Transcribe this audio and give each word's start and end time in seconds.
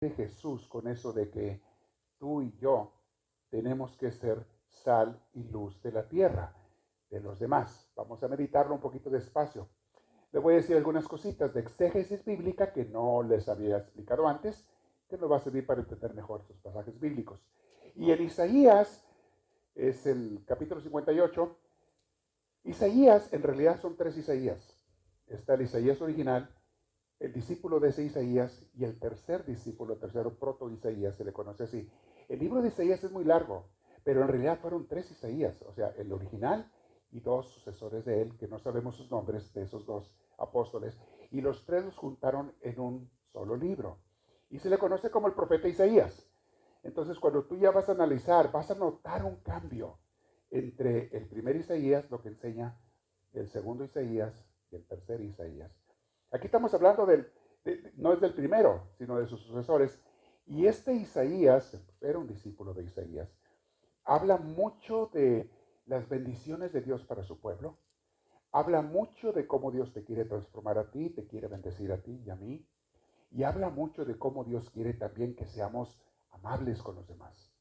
de 0.00 0.10
Jesús 0.12 0.66
con 0.66 0.88
eso 0.88 1.12
de 1.12 1.28
que 1.28 1.60
tú 2.18 2.40
y 2.40 2.56
yo 2.56 2.90
tenemos 3.50 3.98
que 3.98 4.10
ser 4.10 4.46
sal 4.66 5.22
y 5.34 5.44
luz 5.44 5.82
de 5.82 5.92
la 5.92 6.08
tierra, 6.08 6.56
de 7.10 7.20
los 7.20 7.38
demás. 7.38 7.86
Vamos 7.94 8.22
a 8.22 8.28
meditarlo 8.28 8.74
un 8.74 8.80
poquito 8.80 9.10
despacio. 9.10 9.68
Le 10.32 10.38
voy 10.38 10.54
a 10.54 10.56
decir 10.56 10.74
algunas 10.74 11.06
cositas 11.06 11.52
de 11.52 11.60
exégesis 11.60 12.24
bíblica 12.24 12.72
que 12.72 12.86
no 12.86 13.22
les 13.22 13.46
había 13.50 13.76
explicado 13.76 14.26
antes, 14.26 14.66
que 15.06 15.18
nos 15.18 15.30
va 15.30 15.36
a 15.36 15.40
servir 15.40 15.66
para 15.66 15.82
entender 15.82 16.14
mejor 16.14 16.40
estos 16.40 16.56
pasajes 16.60 16.98
bíblicos. 16.98 17.44
Y 17.94 18.10
en 18.10 18.22
Isaías, 18.22 19.04
es 19.74 20.06
el 20.06 20.42
capítulo 20.46 20.80
58, 20.80 21.58
Isaías, 22.64 23.30
en 23.34 23.42
realidad 23.42 23.78
son 23.78 23.98
tres 23.98 24.16
Isaías. 24.16 24.82
Está 25.26 25.54
el 25.54 25.62
Isaías 25.62 26.00
original, 26.00 26.48
el 27.20 27.34
discípulo 27.34 27.80
de 27.80 27.90
ese 27.90 28.02
Isaías 28.02 28.64
y 28.74 28.84
el 28.84 28.98
tercer 28.98 29.44
discípulo, 29.44 29.94
el 29.94 30.00
tercero 30.00 30.34
proto 30.38 30.70
Isaías, 30.70 31.14
se 31.16 31.24
le 31.24 31.34
conoce 31.34 31.64
así. 31.64 31.88
El 32.28 32.38
libro 32.38 32.62
de 32.62 32.68
Isaías 32.68 33.04
es 33.04 33.12
muy 33.12 33.24
largo, 33.24 33.66
pero 34.02 34.22
en 34.22 34.28
realidad 34.28 34.58
fueron 34.58 34.88
tres 34.88 35.10
Isaías, 35.10 35.60
o 35.62 35.72
sea, 35.74 35.88
el 35.98 36.10
original 36.12 36.72
y 37.12 37.20
dos 37.20 37.50
sucesores 37.50 38.06
de 38.06 38.22
él, 38.22 38.36
que 38.38 38.48
no 38.48 38.58
sabemos 38.58 38.96
sus 38.96 39.10
nombres 39.10 39.52
de 39.52 39.62
esos 39.62 39.84
dos 39.84 40.16
apóstoles, 40.38 40.98
y 41.30 41.42
los 41.42 41.66
tres 41.66 41.84
los 41.84 41.96
juntaron 41.98 42.54
en 42.62 42.80
un 42.80 43.10
solo 43.32 43.54
libro. 43.54 43.98
Y 44.48 44.58
se 44.58 44.70
le 44.70 44.78
conoce 44.78 45.10
como 45.10 45.28
el 45.28 45.34
profeta 45.34 45.68
Isaías. 45.68 46.26
Entonces, 46.82 47.18
cuando 47.18 47.44
tú 47.44 47.58
ya 47.58 47.70
vas 47.70 47.88
a 47.90 47.92
analizar, 47.92 48.50
vas 48.50 48.70
a 48.70 48.74
notar 48.74 49.24
un 49.24 49.36
cambio 49.36 49.98
entre 50.50 51.14
el 51.14 51.28
primer 51.28 51.56
Isaías, 51.56 52.10
lo 52.10 52.22
que 52.22 52.28
enseña 52.28 52.80
el 53.34 53.48
segundo 53.48 53.84
Isaías 53.84 54.32
y 54.70 54.76
el 54.76 54.86
tercer 54.86 55.20
Isaías. 55.20 55.79
Aquí 56.30 56.46
estamos 56.46 56.72
hablando 56.74 57.06
del, 57.06 57.30
no 57.96 58.12
es 58.12 58.20
del 58.20 58.34
primero, 58.34 58.88
sino 58.98 59.18
de 59.18 59.26
sus 59.26 59.40
sucesores, 59.40 60.00
y 60.46 60.66
este 60.66 60.94
Isaías, 60.94 61.76
era 62.00 62.18
un 62.18 62.26
discípulo 62.26 62.74
de 62.74 62.84
Isaías, 62.84 63.28
habla 64.04 64.36
mucho 64.36 65.10
de 65.12 65.50
las 65.86 66.08
bendiciones 66.08 66.72
de 66.72 66.80
Dios 66.80 67.04
para 67.04 67.24
su 67.24 67.40
pueblo. 67.40 67.76
Habla 68.52 68.82
mucho 68.82 69.32
de 69.32 69.46
cómo 69.46 69.70
Dios 69.70 69.92
te 69.92 70.04
quiere 70.04 70.24
transformar 70.24 70.78
a 70.78 70.90
ti, 70.90 71.10
te 71.10 71.26
quiere 71.26 71.48
bendecir 71.48 71.92
a 71.92 72.02
ti 72.02 72.20
y 72.24 72.30
a 72.30 72.36
mí. 72.36 72.66
Y 73.30 73.44
habla 73.44 73.70
mucho 73.70 74.04
de 74.04 74.18
cómo 74.18 74.44
Dios 74.44 74.70
quiere 74.70 74.94
también 74.94 75.34
que 75.36 75.46
seamos 75.46 76.00
amables 76.30 76.82
con 76.82 76.96
los 76.96 77.06
demás, 77.06 77.52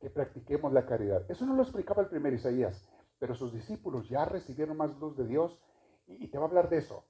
que 0.00 0.10
practiquemos 0.10 0.72
la 0.72 0.86
caridad. 0.86 1.28
Eso 1.28 1.46
no 1.46 1.54
lo 1.54 1.62
explicaba 1.62 2.02
el 2.02 2.08
primer 2.08 2.32
Isaías, 2.34 2.88
pero 3.18 3.34
sus 3.34 3.52
discípulos 3.52 4.08
ya 4.08 4.24
recibieron 4.24 4.76
más 4.76 4.96
luz 4.98 5.16
de 5.16 5.26
Dios 5.26 5.60
y, 6.06 6.26
te 6.28 6.38
va 6.38 6.44
a 6.44 6.48
hablar 6.48 6.68
de 6.68 6.78
eso. 6.78 7.04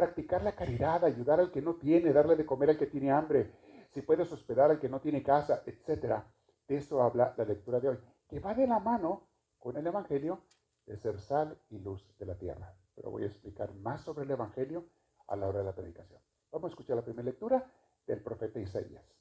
Practicar 0.00 0.42
la 0.42 0.56
caridad, 0.56 1.04
ayudar 1.04 1.40
al 1.40 1.50
que 1.50 1.60
no 1.60 1.74
tiene, 1.74 2.14
darle 2.14 2.34
de 2.34 2.46
comer 2.46 2.70
al 2.70 2.78
que 2.78 2.86
tiene 2.86 3.12
hambre, 3.12 3.52
si 3.90 4.00
puedes 4.00 4.32
hospedar 4.32 4.70
al 4.70 4.80
que 4.80 4.88
no 4.88 4.98
tiene 4.98 5.22
casa, 5.22 5.62
etc. 5.66 6.22
De 6.66 6.76
eso 6.78 7.02
habla 7.02 7.34
la 7.36 7.44
lectura 7.44 7.80
de 7.80 7.90
hoy, 7.90 7.98
que 8.26 8.40
va 8.40 8.54
de 8.54 8.66
la 8.66 8.78
mano 8.78 9.28
con 9.58 9.76
el 9.76 9.86
Evangelio 9.86 10.40
de 10.86 10.96
ser 10.96 11.20
sal 11.20 11.60
y 11.68 11.80
luz 11.80 12.02
de 12.18 12.24
la 12.24 12.34
tierra. 12.38 12.74
Pero 12.94 13.10
voy 13.10 13.24
a 13.24 13.26
explicar 13.26 13.74
más 13.74 14.00
sobre 14.00 14.24
el 14.24 14.30
Evangelio 14.30 14.86
a 15.28 15.36
la 15.36 15.46
hora 15.46 15.58
de 15.58 15.66
la 15.66 15.74
predicación. 15.74 16.22
Vamos 16.50 16.70
a 16.70 16.72
escuchar 16.72 16.96
la 16.96 17.04
primera 17.04 17.26
lectura 17.26 17.70
del 18.06 18.22
profeta 18.22 18.58
Isaías. 18.58 19.19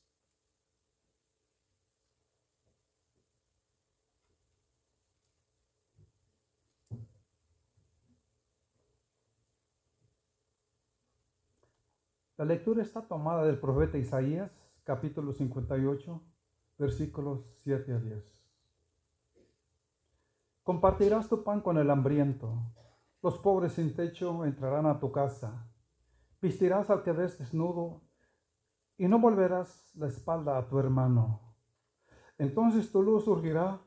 La 12.39 12.45
lectura 12.45 12.81
está 12.81 13.01
tomada 13.01 13.43
del 13.43 13.59
profeta 13.59 13.97
Isaías, 13.97 14.49
capítulo 14.85 15.33
58, 15.33 16.21
versículos 16.77 17.41
7 17.63 17.91
a 17.93 17.99
10. 17.99 18.45
Compartirás 20.63 21.27
tu 21.27 21.43
pan 21.43 21.59
con 21.59 21.77
el 21.77 21.89
hambriento. 21.89 22.63
Los 23.21 23.37
pobres 23.39 23.73
sin 23.73 23.93
techo 23.93 24.45
entrarán 24.45 24.85
a 24.85 25.01
tu 25.01 25.11
casa. 25.11 25.69
Vestirás 26.41 26.89
al 26.89 27.03
que 27.03 27.11
ves 27.11 27.37
desnudo 27.39 28.03
y 28.97 29.09
no 29.09 29.19
volverás 29.19 29.93
la 29.95 30.07
espalda 30.07 30.57
a 30.57 30.65
tu 30.69 30.79
hermano. 30.79 31.41
Entonces 32.37 32.89
tu 32.89 33.03
luz 33.03 33.25
surgirá 33.25 33.81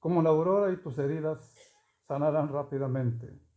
como 0.00 0.22
la 0.22 0.30
aurora 0.30 0.72
y 0.72 0.76
tus 0.78 0.98
heridas 0.98 1.56
sanarán 2.08 2.48
rápidamente. 2.48 3.47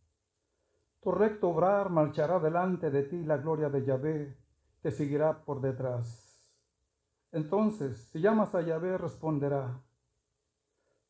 Tu 1.02 1.10
recto 1.10 1.48
obrar 1.48 1.90
marchará 1.90 2.38
delante 2.38 2.88
de 2.88 3.02
ti, 3.02 3.24
la 3.24 3.36
gloria 3.36 3.68
de 3.68 3.84
Yahvé 3.84 4.36
te 4.82 4.92
seguirá 4.92 5.44
por 5.44 5.60
detrás. 5.60 6.48
Entonces, 7.32 7.98
si 8.12 8.20
llamas 8.20 8.54
a 8.54 8.62
Yahvé, 8.62 8.96
responderá. 8.98 9.82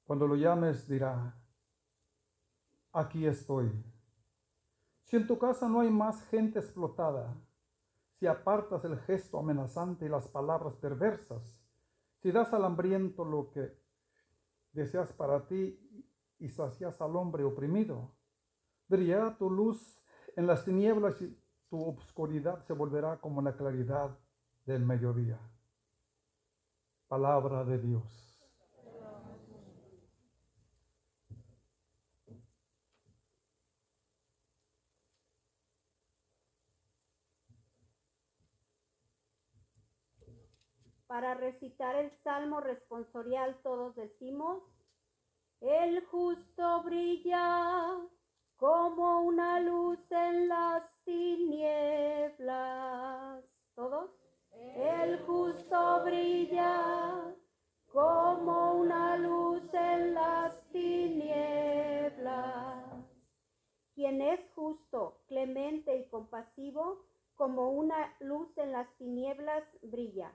Cuando 0.04 0.26
lo 0.26 0.34
llames, 0.34 0.88
dirá, 0.88 1.36
aquí 2.92 3.26
estoy. 3.26 3.70
Si 5.02 5.16
en 5.16 5.26
tu 5.26 5.38
casa 5.38 5.68
no 5.68 5.80
hay 5.80 5.90
más 5.90 6.24
gente 6.28 6.58
explotada, 6.58 7.34
si 8.18 8.26
apartas 8.26 8.86
el 8.86 8.98
gesto 9.00 9.38
amenazante 9.38 10.06
y 10.06 10.08
las 10.08 10.26
palabras 10.26 10.74
perversas, 10.76 11.60
si 12.22 12.32
das 12.32 12.54
al 12.54 12.64
hambriento 12.64 13.26
lo 13.26 13.50
que 13.50 13.76
deseas 14.72 15.12
para 15.12 15.46
ti 15.46 15.78
y 16.38 16.48
sacias 16.48 16.98
al 17.02 17.14
hombre 17.14 17.44
oprimido, 17.44 18.10
Brillará 18.92 19.34
tu 19.38 19.48
luz 19.48 20.04
en 20.36 20.46
las 20.46 20.66
tinieblas 20.66 21.18
y 21.22 21.34
tu 21.70 21.82
obscuridad 21.82 22.62
se 22.66 22.74
volverá 22.74 23.16
como 23.16 23.40
la 23.40 23.56
claridad 23.56 24.18
del 24.66 24.84
mediodía. 24.84 25.40
Palabra 27.08 27.64
de 27.64 27.78
Dios. 27.78 28.38
Para 41.06 41.32
recitar 41.32 41.96
el 41.96 42.10
salmo 42.22 42.60
responsorial 42.60 43.58
todos 43.62 43.96
decimos, 43.96 44.62
el 45.62 46.04
justo 46.04 46.82
brilla 46.82 48.11
como 48.62 49.22
una 49.22 49.58
luz 49.58 49.98
en 50.12 50.46
las 50.46 50.88
tinieblas. 51.04 52.32
¿Todos? 53.74 54.12
El 54.76 55.18
justo 55.26 56.04
brilla 56.04 57.34
como 57.88 58.74
una 58.74 59.16
luz 59.16 59.64
en 59.74 60.14
las 60.14 60.64
tinieblas. 60.70 62.14
Quien 63.96 64.22
es 64.22 64.48
justo, 64.54 65.18
clemente 65.26 65.96
y 65.96 66.06
compasivo, 66.06 67.04
como 67.34 67.72
una 67.72 68.14
luz 68.20 68.56
en 68.58 68.70
las 68.70 68.96
tinieblas 68.96 69.64
brilla. 69.82 70.32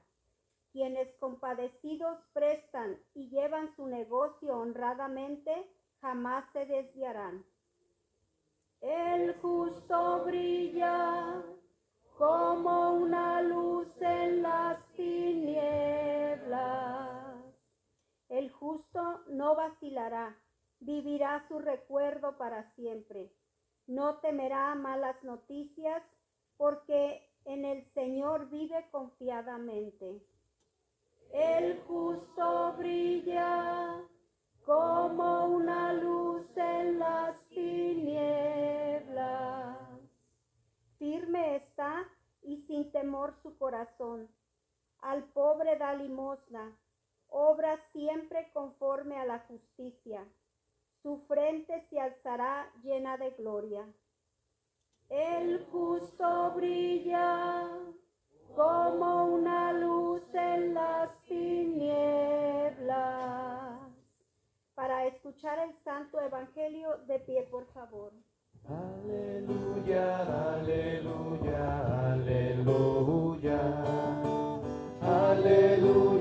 Quienes 0.73 1.15
compadecidos 1.15 2.19
prestan 2.33 2.99
y 3.13 3.29
llevan 3.29 3.73
su 3.77 3.87
negocio 3.87 4.57
honradamente, 4.57 5.71
jamás 6.01 6.43
se 6.51 6.65
desviarán. 6.65 7.45
El 8.81 9.33
justo 9.41 10.23
brilla 10.25 11.43
como 12.17 12.93
una 12.93 13.41
luz 13.41 13.87
en 14.01 14.43
las 14.43 14.85
tinieblas. 14.93 15.57
El 18.29 18.51
justo 18.51 19.21
no 19.27 19.55
vacilará, 19.55 20.37
vivirá 20.79 21.47
su 21.47 21.59
recuerdo 21.59 22.37
para 22.37 22.71
siempre. 22.75 23.31
No 23.87 24.17
temerá 24.19 24.75
malas 24.75 25.23
noticias, 25.23 26.03
porque 26.57 27.27
en 27.45 27.65
el 27.65 27.83
Señor 27.93 28.49
vive 28.49 28.87
confiadamente. 28.91 30.21
El 31.31 31.79
justo 31.81 32.73
brilla 32.77 34.01
como 34.67 35.45
una 35.45 35.93
luz 35.93 36.45
en 36.57 36.99
las 36.99 37.39
tinieblas. 37.47 38.19
Firme 40.99 41.55
está 41.55 42.03
y 42.41 42.57
sin 42.67 42.91
temor 42.91 43.33
su 43.41 43.57
corazón. 43.57 44.27
Al 44.99 45.23
pobre 45.23 45.77
da 45.77 45.93
limosna, 45.93 46.77
obra 47.29 47.79
siempre 47.93 48.51
conforme 48.51 49.17
a 49.17 49.23
la 49.23 49.39
justicia. 49.47 50.27
Su 51.01 51.19
frente 51.29 51.87
se 51.89 52.01
alzará 52.01 52.69
llena 52.83 53.15
de 53.15 53.31
gloria. 53.31 53.87
El 55.07 55.65
justo 55.71 56.51
brilla 56.55 57.69
como 58.53 59.27
una 59.27 59.71
luz 59.71 60.23
en 60.33 60.73
las 60.73 61.23
tinieblas 61.23 62.37
para 64.77 65.07
escuchar 65.07 65.57
el 65.57 65.73
santo 65.83 66.21
evangelio 66.21 66.99
de 67.07 67.17
pie, 67.21 67.47
por 67.49 67.65
favor. 67.73 68.11
Aleluya, 68.69 70.19
aleluya, 70.53 72.11
aleluya. 72.11 73.59
Aleluya. 75.01 76.16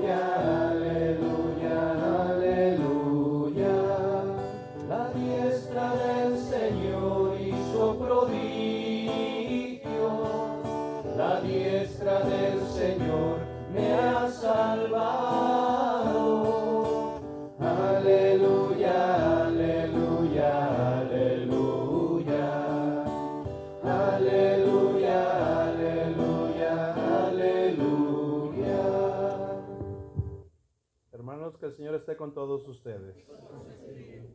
El 31.67 31.75
Señor 31.75 31.95
esté 31.95 32.15
con 32.15 32.33
todos 32.33 32.65
ustedes. 32.67 33.15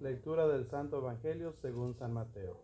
Lectura 0.01 0.47
del 0.47 0.67
Santo 0.67 0.99
Evangelio 0.99 1.55
según 1.63 1.95
San 1.95 2.13
Mateo. 2.13 2.61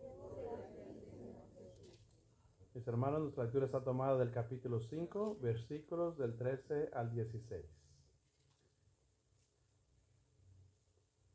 Mis 2.75 2.87
hermanos, 2.87 3.21
nuestra 3.21 3.45
lectura 3.45 3.65
está 3.65 3.83
tomada 3.83 4.17
del 4.19 4.31
capítulo 4.31 4.79
5, 4.79 5.39
versículos 5.41 6.19
del 6.19 6.37
13 6.37 6.91
al 6.93 7.11
16. 7.11 7.65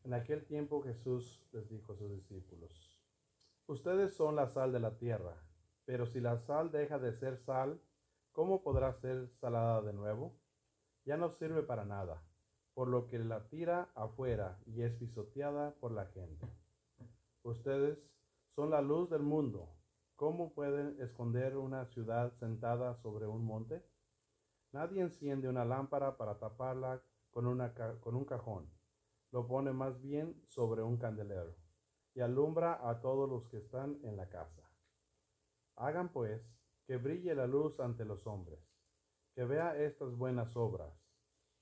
En 0.04 0.14
aquel 0.14 0.44
tiempo 0.44 0.82
Jesús 0.82 1.44
les 1.52 1.68
dijo 1.68 1.92
a 1.92 1.96
sus 1.96 2.10
discípulos, 2.12 3.00
Ustedes 3.66 4.14
son 4.14 4.36
la 4.36 4.46
sal 4.46 4.72
de 4.72 4.78
la 4.78 4.96
tierra, 4.96 5.34
pero 5.84 6.06
si 6.06 6.20
la 6.20 6.38
sal 6.38 6.70
deja 6.70 7.00
de 7.00 7.12
ser 7.12 7.38
sal, 7.38 7.80
¿cómo 8.30 8.62
podrá 8.62 8.92
ser 8.92 9.28
salada 9.40 9.82
de 9.82 9.92
nuevo? 9.92 10.36
Ya 11.04 11.16
no 11.16 11.30
sirve 11.30 11.62
para 11.62 11.84
nada, 11.84 12.22
por 12.74 12.88
lo 12.88 13.06
que 13.06 13.18
la 13.20 13.48
tira 13.48 13.90
afuera 13.94 14.58
y 14.66 14.82
es 14.82 14.92
pisoteada 14.94 15.74
por 15.76 15.92
la 15.92 16.06
gente. 16.06 16.46
Ustedes 17.42 17.98
son 18.54 18.70
la 18.70 18.82
luz 18.82 19.08
del 19.10 19.22
mundo. 19.22 19.68
¿Cómo 20.16 20.52
pueden 20.52 21.00
esconder 21.00 21.56
una 21.56 21.86
ciudad 21.86 22.32
sentada 22.34 22.94
sobre 22.96 23.26
un 23.26 23.44
monte? 23.44 23.84
Nadie 24.72 25.02
enciende 25.02 25.48
una 25.48 25.64
lámpara 25.64 26.16
para 26.16 26.38
taparla 26.38 27.00
con, 27.30 27.44
con 28.00 28.14
un 28.16 28.24
cajón. 28.24 28.68
Lo 29.30 29.46
pone 29.46 29.72
más 29.72 30.00
bien 30.00 30.40
sobre 30.46 30.82
un 30.82 30.96
candelero 30.96 31.54
y 32.14 32.20
alumbra 32.20 32.88
a 32.88 33.00
todos 33.00 33.28
los 33.28 33.48
que 33.48 33.58
están 33.58 33.98
en 34.04 34.16
la 34.16 34.28
casa. 34.28 34.62
Hagan 35.76 36.10
pues 36.10 36.40
que 36.86 36.96
brille 36.96 37.34
la 37.34 37.46
luz 37.46 37.80
ante 37.80 38.04
los 38.04 38.26
hombres, 38.26 38.60
que 39.34 39.44
vea 39.44 39.76
estas 39.76 40.14
buenas 40.16 40.56
obras, 40.56 40.92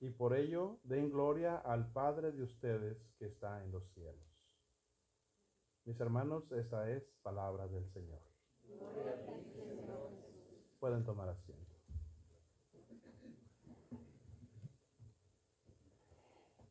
y 0.02 0.10
por 0.10 0.34
ello 0.34 0.78
den 0.82 1.10
gloria 1.10 1.58
al 1.58 1.87
Padre 1.93 2.32
de 2.32 2.43
ustedes 2.43 2.99
que 3.20 3.26
está 3.26 3.62
en 3.62 3.70
los 3.70 3.84
cielos. 3.94 4.20
Mis 5.84 5.99
hermanos, 6.00 6.50
esta 6.50 6.90
es 6.90 7.04
palabra 7.22 7.69
del 7.69 7.88
Señor. 7.93 8.19
Pueden 10.81 11.04
tomar 11.04 11.28
asiento. 11.28 11.72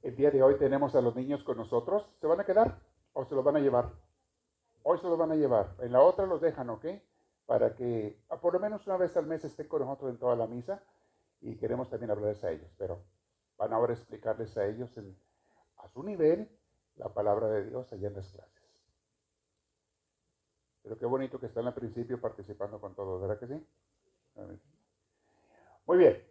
El 0.02 0.16
día 0.18 0.30
de 0.30 0.44
hoy 0.44 0.58
tenemos 0.58 0.94
a 0.96 1.02
los 1.02 1.16
niños 1.16 1.42
con 1.44 1.56
nosotros. 1.56 2.04
¿Se 2.20 2.28
van 2.28 2.42
a 2.42 2.46
quedar 2.46 2.82
o 3.14 3.24
se 3.24 3.34
los 3.34 3.46
van 3.46 3.56
a 3.56 3.60
llevar? 3.60 3.94
Hoy 4.84 4.98
se 4.98 5.08
los 5.08 5.18
van 5.18 5.32
a 5.32 5.36
llevar. 5.36 5.74
En 5.80 5.94
la 5.94 6.02
otra 6.02 6.26
los 6.26 6.42
dejan, 6.42 6.70
¿ok? 6.70 6.86
Para 7.46 7.76
que 7.76 8.20
por 8.42 8.54
lo 8.54 8.60
menos 8.60 8.86
una 8.88 8.98
vez 8.98 9.16
al 9.16 9.26
mes 9.26 9.46
estén 9.46 9.70
con 9.70 9.84
nosotros 9.84 10.12
en 10.12 10.18
toda 10.18 10.36
la 10.36 10.48
misa 10.48 10.84
y 11.40 11.56
queremos 11.56 11.90
también 11.90 12.12
hablarles 12.12 12.44
a 12.44 12.52
ellos. 12.52 12.70
Pero 12.78 13.00
van 13.62 13.74
ahora 13.74 13.94
a 13.94 13.96
explicarles 13.96 14.58
a 14.58 14.66
ellos 14.66 14.92
a 15.78 15.88
su 15.90 16.02
nivel 16.02 16.50
la 16.96 17.10
palabra 17.10 17.48
de 17.48 17.64
Dios 17.66 17.94
allá 17.94 18.08
en 18.08 18.16
las 18.16 18.28
clases. 18.32 18.64
Pero 20.82 20.98
qué 20.98 21.06
bonito 21.06 21.40
que 21.40 21.46
están 21.46 21.68
al 21.68 21.76
principio 21.76 22.20
participando 22.20 22.82
con 22.82 22.96
todos, 22.96 23.22
¿verdad 23.22 23.38
que 23.40 23.46
sí? 23.46 23.68
Muy 25.86 25.98
bien. 26.00 26.24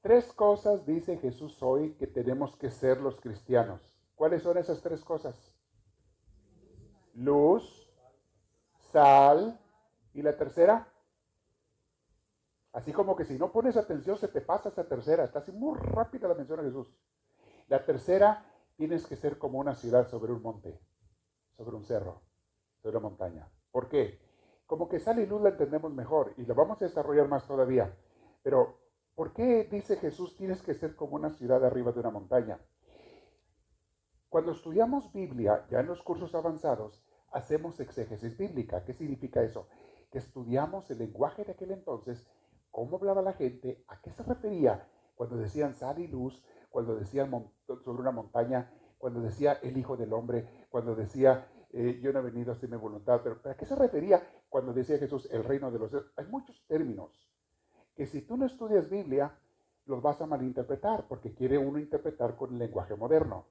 Tres 0.00 0.32
cosas 0.32 0.86
dice 0.86 1.18
Jesús 1.18 1.60
hoy 1.64 1.94
que 1.94 2.06
tenemos 2.06 2.54
que 2.56 2.70
ser 2.70 3.00
los 3.00 3.20
cristianos. 3.20 3.98
¿Cuáles 4.14 4.44
son 4.44 4.56
esas 4.56 4.80
tres 4.80 5.02
cosas? 5.02 5.52
Luz, 7.14 7.92
sal 8.92 9.58
y 10.14 10.22
la 10.22 10.36
tercera. 10.36 10.92
Así 12.72 12.92
como 12.92 13.16
que 13.16 13.24
si 13.24 13.38
no 13.38 13.50
pones 13.50 13.76
atención 13.76 14.18
se 14.18 14.28
te 14.28 14.40
pasa 14.40 14.68
esa 14.68 14.86
tercera. 14.86 15.24
Está 15.24 15.40
así 15.40 15.52
muy 15.52 15.76
rápida 15.78 16.28
la 16.28 16.34
mención 16.34 16.60
a 16.60 16.64
Jesús. 16.64 16.88
La 17.68 17.84
tercera, 17.84 18.44
tienes 18.76 19.06
que 19.06 19.16
ser 19.16 19.38
como 19.38 19.58
una 19.58 19.74
ciudad 19.74 20.08
sobre 20.08 20.32
un 20.32 20.42
monte, 20.42 20.80
sobre 21.56 21.76
un 21.76 21.84
cerro, 21.84 22.22
sobre 22.82 22.96
una 22.96 23.08
montaña. 23.08 23.50
¿Por 23.70 23.88
qué? 23.88 24.20
Como 24.66 24.88
que 24.88 25.00
sal 25.00 25.18
y 25.18 25.26
luz 25.26 25.42
la 25.42 25.50
entendemos 25.50 25.92
mejor 25.92 26.34
y 26.36 26.46
la 26.46 26.54
vamos 26.54 26.80
a 26.80 26.84
desarrollar 26.84 27.28
más 27.28 27.46
todavía. 27.46 27.94
Pero 28.42 28.78
¿Por 29.18 29.32
qué 29.32 29.64
dice 29.64 29.96
Jesús 29.96 30.36
tienes 30.36 30.62
que 30.62 30.74
ser 30.74 30.94
como 30.94 31.16
una 31.16 31.30
ciudad 31.30 31.64
arriba 31.64 31.90
de 31.90 31.98
una 31.98 32.12
montaña? 32.12 32.60
Cuando 34.28 34.52
estudiamos 34.52 35.12
Biblia, 35.12 35.66
ya 35.68 35.80
en 35.80 35.88
los 35.88 36.04
cursos 36.04 36.36
avanzados, 36.36 37.02
hacemos 37.32 37.80
exégesis 37.80 38.38
bíblica. 38.38 38.84
¿Qué 38.84 38.92
significa 38.92 39.42
eso? 39.42 39.66
Que 40.12 40.18
estudiamos 40.18 40.88
el 40.92 40.98
lenguaje 40.98 41.42
de 41.42 41.50
aquel 41.50 41.72
entonces, 41.72 42.24
cómo 42.78 42.96
hablaba 42.96 43.22
la 43.22 43.32
gente, 43.32 43.84
a 43.88 44.00
qué 44.00 44.12
se 44.12 44.22
refería 44.22 44.88
cuando 45.16 45.36
decían 45.36 45.74
sal 45.74 45.98
y 45.98 46.06
luz, 46.06 46.44
cuando 46.70 46.94
decían 46.94 47.30
sobre 47.66 48.00
una 48.00 48.12
montaña, 48.12 48.70
cuando 48.98 49.20
decía 49.20 49.54
el 49.62 49.76
Hijo 49.76 49.96
del 49.96 50.12
Hombre, 50.12 50.66
cuando 50.70 50.94
decía 50.94 51.48
eh, 51.72 51.98
yo 52.00 52.12
no 52.12 52.20
he 52.20 52.22
venido 52.22 52.52
a 52.52 52.54
hacer 52.54 52.70
mi 52.70 52.76
voluntad, 52.76 53.20
pero 53.24 53.40
¿a 53.50 53.56
qué 53.56 53.66
se 53.66 53.74
refería 53.74 54.22
cuando 54.48 54.72
decía 54.72 54.96
Jesús 54.96 55.28
el 55.32 55.42
reino 55.42 55.72
de 55.72 55.78
los 55.80 55.90
cielos? 55.90 56.12
Hay 56.16 56.26
muchos 56.26 56.64
términos 56.68 57.28
que 57.96 58.06
si 58.06 58.22
tú 58.22 58.36
no 58.36 58.46
estudias 58.46 58.88
Biblia, 58.88 59.36
los 59.86 60.00
vas 60.00 60.20
a 60.20 60.26
malinterpretar, 60.26 61.08
porque 61.08 61.34
quiere 61.34 61.58
uno 61.58 61.80
interpretar 61.80 62.36
con 62.36 62.52
el 62.52 62.58
lenguaje 62.60 62.94
moderno, 62.94 63.48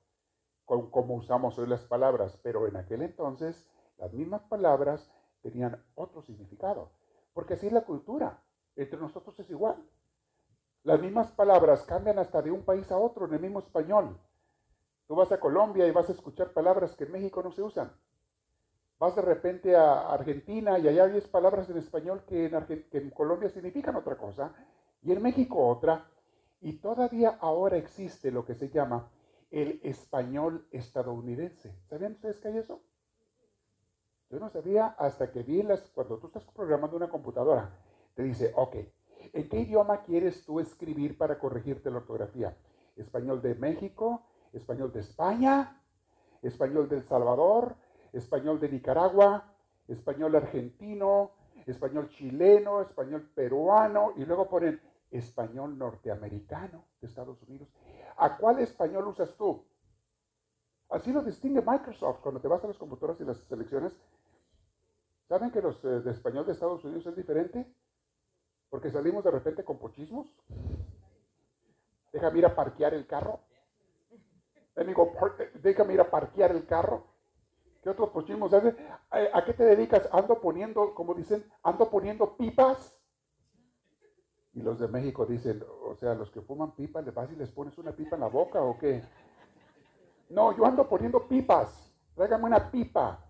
con 0.63 0.89
cómo 0.89 1.15
usamos 1.15 1.59
hoy 1.59 1.68
las 1.68 1.81
palabras, 1.81 2.39
pero 2.41 2.65
en 2.65 2.77
aquel 2.77 3.01
entonces 3.01 3.69
las 3.97 4.13
mismas 4.13 4.44
palabras 4.44 5.12
tenían 5.41 5.83
otro 5.95 6.21
significado, 6.21 6.91
porque 7.33 7.56
así 7.56 7.68
es 7.68 7.73
la 7.73 7.83
cultura, 7.83 8.41
entre 8.77 9.00
nosotros 9.00 9.38
es 9.39 9.50
igual. 9.50 9.75
Las 10.83 11.01
mismas 11.01 11.31
palabras 11.31 11.83
cambian 11.83 12.19
hasta 12.19 12.42
de 12.42 12.51
un 12.51 12.63
país 12.63 12.90
a 12.92 12.97
otro 12.97 13.25
en 13.25 13.33
el 13.33 13.42
mismo 13.42 13.59
español. 13.59 14.18
Tú 15.07 15.16
vas 15.16 15.31
a 15.31 15.40
Colombia 15.40 15.85
y 15.87 15.92
vas 15.92 16.09
a 16.09 16.13
escuchar 16.13 16.54
palabras 16.54 16.95
que 16.95 17.04
en 17.04 17.11
México 17.11 17.42
no 17.44 17.51
se 17.51 17.61
usan. 17.61 17.92
Vas 18.99 19.16
de 19.16 19.21
repente 19.21 19.75
a 19.75 20.11
Argentina 20.11 20.80
y 20.80 20.87
allá 20.87 21.06
hay 21.06 21.21
palabras 21.21 21.69
en 21.69 21.78
español 21.78 22.23
que 22.25 22.45
en, 22.45 22.85
que 22.90 22.97
en 22.97 23.09
Colombia 23.11 23.49
significan 23.49 23.95
otra 23.95 24.18
cosa 24.18 24.54
y 25.01 25.11
en 25.11 25.21
México 25.21 25.68
otra. 25.68 26.09
Y 26.61 26.73
todavía 26.73 27.37
ahora 27.42 27.78
existe 27.78 28.31
lo 28.31 28.45
que 28.45 28.56
se 28.56 28.69
llama 28.69 29.09
el 29.51 29.80
español 29.83 30.68
estadounidense. 30.71 31.75
¿Sabían 31.90 32.13
ustedes 32.13 32.40
que 32.40 32.47
hay 32.47 32.57
eso? 32.57 32.81
Yo 34.30 34.40
no 34.40 34.49
sabía 34.49 34.87
hasta 34.87 35.31
que 35.31 35.44
vi 35.44 35.63
las, 35.63 35.90
cuando 35.92 36.18
tú 36.18 36.28
estás 36.28 36.44
programando 36.45 36.97
una 36.97 37.09
computadora, 37.09 37.71
te 38.18 38.24
dice, 38.24 38.52
ok, 38.57 38.76
¿en 39.31 39.47
qué 39.47 39.62
idioma 39.62 40.02
quieres 40.02 40.44
tú 40.44 40.59
escribir 40.59 41.18
para 41.18 41.40
corregirte 41.40 41.90
la 41.90 41.97
ortografía? 41.97 42.57
¿Español 42.97 43.42
de 43.42 43.56
México? 43.56 44.24
¿Español 44.52 44.92
de 44.92 45.00
España? 45.00 45.81
¿Español 46.42 46.90
de 46.90 46.97
El 46.97 47.04
Salvador? 47.04 47.78
español 48.14 48.59
de 48.59 48.69
Nicaragua, 48.69 49.54
español 49.88 50.36
argentino, 50.36 51.31
español 51.66 52.09
chileno, 52.09 52.81
español 52.81 53.30
peruano 53.33 54.14
y 54.16 54.26
luego 54.26 54.50
ponen 54.50 54.81
español 55.12 55.78
norteamericano 55.78 56.86
de 57.00 57.07
Estados 57.07 57.42
Unidos. 57.44 57.69
¿A 58.18 58.38
cuál 58.38 58.59
español 58.59 59.07
usas 59.07 59.36
tú? 59.36 59.64
Así 60.90 61.12
lo 61.12 61.21
distingue 61.21 61.62
Microsoft 61.62 62.19
cuando 62.21 62.40
te 62.40 62.47
vas 62.47 62.64
a 62.64 62.68
las 62.68 62.78
computadoras 62.78 63.19
y 63.21 63.26
las 63.26 63.38
selecciones. 63.38 63.94
¿Saben 65.28 65.52
que 65.52 65.62
los 65.62 65.83
eh, 65.83 66.00
de 66.02 66.12
español 66.12 66.45
de 66.45 66.54
Estados 66.54 66.83
Unidos 66.86 67.06
es 67.07 67.16
diferente? 67.16 67.68
Porque 68.69 68.92
salimos 68.92 69.24
de 69.24 69.31
repente 69.31 69.64
con 69.64 69.78
pochismos. 69.78 70.28
Déjame 72.12 72.40
ir 72.40 72.45
a 72.45 72.56
parquear 72.56 72.94
el 72.94 73.06
carro. 73.06 73.40
Déjame 75.62 75.94
ir 75.94 76.02
a 76.02 76.09
parquear 76.09 76.52
el 76.52 76.66
carro. 76.66 77.06
¿Qué 77.81 77.90
otros 77.90 78.09
pochismos 78.09 78.54
hace? 78.54 78.76
¿A 79.09 79.45
qué 79.45 79.54
te 79.54 79.64
dedicas? 79.64 80.09
Ando 80.12 80.40
poniendo, 80.42 80.94
como 80.94 81.14
dicen, 81.14 81.45
ando 81.64 81.90
poniendo 81.90 82.36
pipas. 82.36 83.00
Y 84.54 84.62
los 84.62 84.80
de 84.80 84.88
México 84.88 85.26
dicen, 85.26 85.64
o 85.83 85.95
sea, 85.95 86.16
los 86.16 86.31
que 86.31 86.42
fuman 86.42 86.76
pipas, 86.76 87.06
¿le 87.06 87.12
vas 87.12 87.31
y 87.31 87.36
les 87.36 87.52
pones 87.52 87.78
una 87.78 87.92
pipa 87.92 88.16
en 88.16 88.21
la 88.21 88.28
boca 88.28 88.62
o 88.62 88.78
qué? 88.78 89.04
No, 90.30 90.56
yo 90.57 90.66
ando 90.66 90.90
poniendo 90.90 91.28
pipas. 91.28 91.94
Tráigame 92.16 92.45
una 92.45 92.71
pipa. 92.71 93.24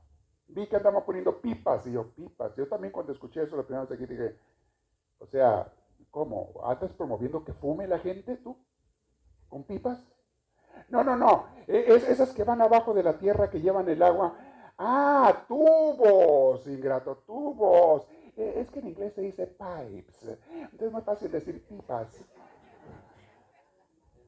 Vi 0.48 0.68
que 0.68 0.78
andamos 0.78 1.04
poniendo 1.04 1.40
pipas. 1.40 1.86
Y 1.86 1.92
yo, 1.92 2.10
pipas. 2.12 2.56
Yo 2.56 2.68
también 2.68 2.92
cuando 2.92 3.12
escuché 3.12 3.44
eso 3.44 3.58
la 3.58 3.64
primera 3.64 3.84
vez 3.84 3.92
aquí 3.92 4.06
dije, 4.06 4.40
o 5.20 5.26
sea, 5.28 5.72
¿cómo? 6.12 6.52
¿Andas 6.64 6.94
promoviendo 6.94 7.44
que 7.44 7.54
fume 7.54 7.88
la 7.88 8.00
gente 8.00 8.38
tú? 8.38 8.58
¿Con 9.50 9.64
pipas? 9.64 10.04
No, 10.90 11.04
no, 11.04 11.16
no. 11.16 11.48
E, 11.68 11.86
es, 11.96 12.08
esas 12.08 12.34
que 12.34 12.44
van 12.44 12.62
abajo 12.62 12.94
de 12.94 13.04
la 13.04 13.18
tierra 13.18 13.50
que 13.50 13.62
llevan 13.62 13.90
el 13.90 14.02
agua 14.04 14.36
Ah, 14.78 15.46
tubos, 15.48 16.68
ingrato, 16.68 17.18
tubos. 17.26 18.08
Eh, 18.36 18.56
Es 18.58 18.70
que 18.70 18.80
en 18.80 18.90
inglés 18.90 19.14
se 19.14 19.22
dice 19.22 19.48
pipes. 19.48 20.38
Entonces 20.52 20.82
es 20.88 20.92
más 20.92 21.04
fácil 21.04 21.32
decir 21.32 21.66
pipas. 21.68 22.24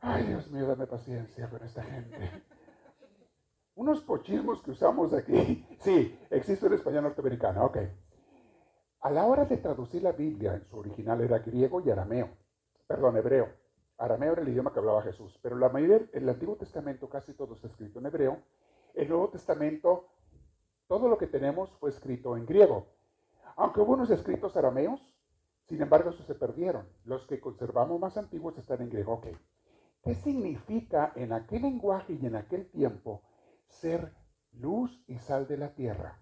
Ay, 0.02 0.24
Dios 0.24 0.50
mío, 0.50 0.66
dame 0.66 0.88
paciencia 0.88 1.50
con 1.50 1.64
esta 1.64 1.84
gente. 1.84 2.18
Unos 3.76 4.02
pochismos 4.02 4.62
que 4.64 4.72
usamos 4.72 5.14
aquí. 5.14 5.66
Sí, 5.80 6.18
existe 6.32 6.66
en 6.68 6.74
español 6.74 7.04
norteamericano, 7.04 7.66
ok. 7.66 7.78
A 9.02 9.10
la 9.12 9.26
hora 9.26 9.46
de 9.46 9.58
traducir 9.58 10.04
la 10.04 10.12
Biblia, 10.12 10.56
en 10.56 10.66
su 10.66 10.78
original 10.78 11.22
era 11.22 11.40
griego 11.40 11.82
y 11.82 11.90
arameo. 11.90 12.30
Perdón, 12.86 13.16
hebreo. 13.16 13.48
Arameo 13.98 14.34
era 14.34 14.42
el 14.42 14.50
idioma 14.50 14.74
que 14.74 14.80
hablaba 14.80 15.02
Jesús. 15.04 15.40
Pero 15.42 15.58
la 15.58 15.70
mayoría, 15.70 16.02
el 16.12 16.28
Antiguo 16.28 16.58
Testamento 16.58 17.10
casi 17.10 17.34
todo 17.34 17.54
está 17.54 17.68
escrito 17.68 18.00
en 18.00 18.08
hebreo. 18.08 18.42
El 18.94 19.08
Nuevo 19.08 19.30
Testamento, 19.30 20.10
todo 20.88 21.08
lo 21.08 21.18
que 21.18 21.28
tenemos 21.28 21.72
fue 21.80 21.92
escrito 21.92 22.36
en 22.36 22.46
griego. 22.46 22.88
Aunque 23.56 23.80
hubo 23.80 23.94
unos 23.94 24.10
escritos 24.10 24.58
arameos, 24.58 25.02
sin 25.64 25.82
embargo, 25.82 26.10
esos 26.10 26.26
se 26.26 26.36
perdieron. 26.36 26.90
Los 27.06 27.26
que 27.26 27.40
conservamos 27.40 28.00
más 28.00 28.18
antiguos 28.18 28.58
están 28.58 28.82
en 28.82 28.90
griego. 28.90 29.22
¿Qué 30.04 30.16
significa 30.16 31.14
en 31.16 31.32
aquel 31.32 31.62
lenguaje 31.62 32.18
y 32.20 32.26
en 32.26 32.36
aquel 32.36 32.70
tiempo 32.70 33.22
ser 33.68 34.14
luz 34.54 35.04
y 35.08 35.20
sal 35.20 35.48
de 35.48 35.58
la 35.58 35.74
tierra? 35.76 36.20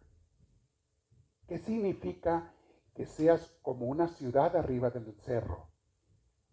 ¿Qué 1.47 1.57
significa 1.57 2.53
que 2.97 3.05
seas 3.05 3.55
como 3.61 3.85
una 3.85 4.07
ciudad 4.07 4.55
arriba 4.55 4.89
del 4.89 5.13
cerro? 5.21 5.67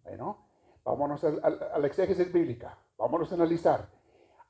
Bueno, 0.02 0.46
vámonos 0.84 1.24
al- 1.24 1.40
al- 1.42 1.62
a 1.72 1.78
la 1.78 1.86
exégesis 1.86 2.30
bíblica. 2.30 2.78
Vámonos 2.98 3.32
a 3.32 3.36
analizar. 3.36 3.88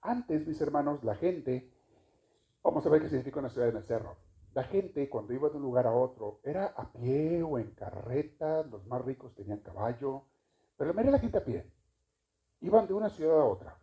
Antes, 0.02 0.44
mis 0.44 0.60
hermanos, 0.60 1.04
la 1.04 1.14
gente, 1.14 1.72
vamos 2.64 2.84
a 2.84 2.88
ver 2.90 3.00
qué 3.00 3.08
significa 3.08 3.38
una 3.38 3.48
ciudad 3.48 3.68
en 3.68 3.76
el 3.76 3.84
cerro. 3.84 4.16
La 4.54 4.64
gente, 4.64 5.08
cuando 5.08 5.34
iba 5.34 5.48
de 5.48 5.56
un 5.56 5.62
lugar 5.62 5.86
a 5.86 5.92
otro, 5.92 6.40
era 6.42 6.66
a 6.66 6.92
pie 6.92 7.44
o 7.44 7.58
en 7.60 7.70
carreta. 7.70 8.64
Los 8.64 8.84
más 8.88 9.04
ricos 9.04 9.32
tenían 9.36 9.60
caballo. 9.60 10.24
Pero 10.76 10.88
la 10.88 10.94
mayoría 10.94 11.12
de 11.12 11.16
la 11.18 11.22
gente 11.22 11.38
a 11.38 11.44
pie. 11.44 11.70
Iban 12.60 12.88
de 12.88 12.94
una 12.94 13.08
ciudad 13.08 13.40
a 13.40 13.44
otra. 13.44 13.78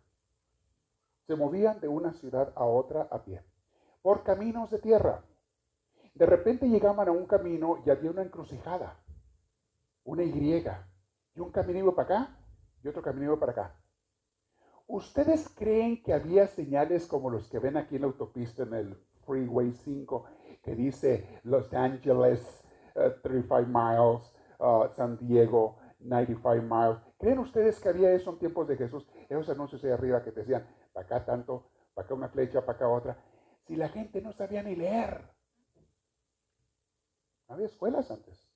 Se 1.26 1.34
movían 1.34 1.80
de 1.80 1.88
una 1.88 2.12
ciudad 2.12 2.52
a 2.56 2.64
otra 2.66 3.08
a 3.10 3.22
pie. 3.24 3.42
Por 4.02 4.22
caminos 4.22 4.70
de 4.70 4.78
tierra. 4.80 5.24
De 6.14 6.26
repente 6.26 6.68
llegaban 6.68 7.08
a 7.08 7.12
un 7.12 7.26
camino 7.26 7.82
y 7.86 7.90
había 7.90 8.10
una 8.10 8.22
encrucijada. 8.22 9.02
Una 10.04 10.22
Y. 10.22 10.64
Y 11.34 11.40
un 11.40 11.50
camino 11.50 11.78
iba 11.78 11.94
para 11.94 12.14
acá 12.14 12.38
y 12.82 12.88
otro 12.88 13.02
camino 13.02 13.26
iba 13.26 13.40
para 13.40 13.52
acá. 13.52 13.76
¿Ustedes 14.86 15.48
creen 15.48 16.02
que 16.02 16.12
había 16.12 16.46
señales 16.46 17.06
como 17.06 17.30
los 17.30 17.48
que 17.48 17.58
ven 17.58 17.76
aquí 17.76 17.96
en 17.96 18.02
la 18.02 18.08
autopista 18.08 18.64
en 18.64 18.74
el 18.74 18.96
Freeway 19.24 19.72
5 19.72 20.24
que 20.62 20.74
dice 20.74 21.40
Los 21.44 21.72
Angeles 21.72 22.62
eh, 22.94 23.14
35 23.22 23.62
miles, 23.68 24.34
uh, 24.58 24.88
San 24.94 25.16
Diego 25.26 25.78
95 26.00 26.62
miles? 26.62 26.98
¿Creen 27.18 27.38
ustedes 27.38 27.80
que 27.80 27.88
había 27.88 28.12
eso 28.12 28.32
en 28.32 28.38
tiempos 28.38 28.68
de 28.68 28.76
Jesús? 28.76 29.08
Esos 29.30 29.48
anuncios 29.48 29.82
ahí 29.84 29.90
arriba 29.90 30.22
que 30.22 30.32
te 30.32 30.40
decían, 30.40 30.66
para 30.92 31.06
acá 31.06 31.24
tanto, 31.24 31.70
para 31.94 32.04
acá 32.04 32.14
una 32.14 32.28
flecha, 32.28 32.60
para 32.60 32.76
acá 32.76 32.88
otra. 32.88 33.16
Si 33.66 33.76
la 33.76 33.88
gente 33.88 34.20
no 34.20 34.32
sabía 34.32 34.62
ni 34.62 34.76
leer. 34.76 35.31
No 37.52 37.56
había 37.56 37.66
escuelas 37.66 38.10
antes. 38.10 38.48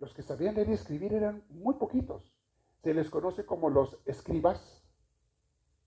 Los 0.00 0.12
que 0.12 0.22
sabían 0.22 0.56
leer 0.56 0.68
y 0.68 0.72
escribir 0.72 1.14
eran 1.14 1.44
muy 1.48 1.74
poquitos. 1.74 2.34
Se 2.82 2.92
les 2.92 3.08
conoce 3.08 3.46
como 3.46 3.70
los 3.70 4.00
escribas, 4.04 4.84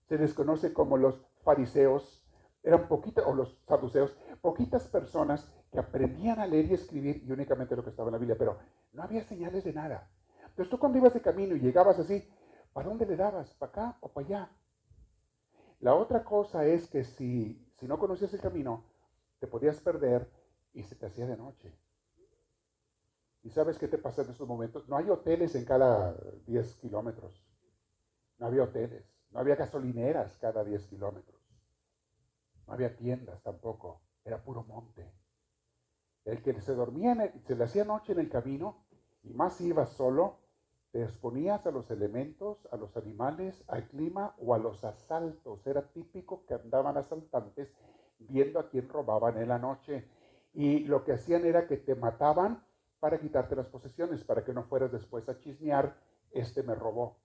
se 0.06 0.16
les 0.16 0.32
conoce 0.32 0.72
como 0.72 0.96
los 0.96 1.20
fariseos, 1.44 2.26
eran 2.62 2.88
poquitas, 2.88 3.26
o 3.26 3.34
los 3.34 3.58
saduceos, 3.66 4.16
poquitas 4.40 4.88
personas 4.88 5.52
que 5.70 5.78
aprendían 5.78 6.40
a 6.40 6.46
leer 6.46 6.70
y 6.70 6.74
escribir 6.74 7.22
y 7.26 7.30
únicamente 7.30 7.76
lo 7.76 7.84
que 7.84 7.90
estaba 7.90 8.08
en 8.08 8.14
la 8.14 8.18
Biblia, 8.18 8.38
pero 8.38 8.58
no 8.94 9.02
había 9.02 9.22
señales 9.22 9.64
de 9.64 9.74
nada. 9.74 10.10
Entonces 10.46 10.70
tú 10.70 10.78
cuando 10.78 10.96
ibas 10.96 11.12
de 11.12 11.20
camino 11.20 11.56
y 11.56 11.60
llegabas 11.60 11.98
así, 11.98 12.26
¿para 12.72 12.88
dónde 12.88 13.04
le 13.04 13.16
dabas? 13.16 13.52
¿Para 13.52 13.70
acá 13.70 13.98
o 14.00 14.08
para 14.08 14.26
allá? 14.26 14.50
La 15.80 15.94
otra 15.94 16.24
cosa 16.24 16.64
es 16.64 16.88
que 16.88 17.04
si, 17.04 17.70
si 17.78 17.86
no 17.86 17.98
conocías 17.98 18.32
el 18.32 18.40
camino, 18.40 18.82
te 19.40 19.46
podías 19.46 19.78
perder 19.80 20.26
y 20.72 20.84
se 20.84 20.94
te 20.94 21.04
hacía 21.04 21.26
de 21.26 21.36
noche. 21.36 21.76
¿Y 23.48 23.50
sabes 23.50 23.78
qué 23.78 23.88
te 23.88 23.96
pasa 23.96 24.20
en 24.20 24.28
esos 24.30 24.46
momentos? 24.46 24.86
No 24.90 24.98
hay 24.98 25.08
hoteles 25.08 25.54
en 25.54 25.64
cada 25.64 26.14
10 26.46 26.74
kilómetros. 26.76 27.42
No 28.38 28.46
había 28.46 28.64
hoteles. 28.64 29.06
No 29.30 29.40
había 29.40 29.56
gasolineras 29.56 30.36
cada 30.36 30.62
10 30.62 30.86
kilómetros. 30.86 31.40
No 32.66 32.74
había 32.74 32.94
tiendas 32.94 33.42
tampoco. 33.42 34.02
Era 34.22 34.44
puro 34.44 34.64
monte. 34.64 35.10
El 36.26 36.42
que 36.42 36.60
se 36.60 36.74
dormía, 36.74 37.12
en 37.12 37.20
el- 37.22 37.42
se 37.46 37.56
le 37.56 37.64
hacía 37.64 37.86
noche 37.86 38.12
en 38.12 38.18
el 38.18 38.28
camino, 38.28 38.84
y 39.22 39.30
más 39.32 39.62
ibas 39.62 39.94
solo, 39.94 40.36
te 40.92 41.02
exponías 41.02 41.66
a 41.66 41.70
los 41.70 41.90
elementos, 41.90 42.68
a 42.70 42.76
los 42.76 42.98
animales, 42.98 43.64
al 43.68 43.88
clima 43.88 44.34
o 44.40 44.52
a 44.52 44.58
los 44.58 44.84
asaltos. 44.84 45.66
Era 45.66 45.90
típico 45.90 46.44
que 46.44 46.52
andaban 46.52 46.98
asaltantes 46.98 47.72
viendo 48.18 48.60
a 48.60 48.68
quién 48.68 48.90
robaban 48.90 49.38
en 49.38 49.48
la 49.48 49.58
noche. 49.58 50.06
Y 50.52 50.80
lo 50.80 51.02
que 51.02 51.12
hacían 51.12 51.46
era 51.46 51.66
que 51.66 51.78
te 51.78 51.94
mataban 51.94 52.62
para 53.00 53.18
quitarte 53.18 53.54
las 53.56 53.66
posesiones, 53.66 54.24
para 54.24 54.44
que 54.44 54.52
no 54.52 54.64
fueras 54.64 54.92
después 54.92 55.28
a 55.28 55.38
chismear, 55.38 55.96
este 56.32 56.62
me 56.62 56.74
robó. 56.74 57.18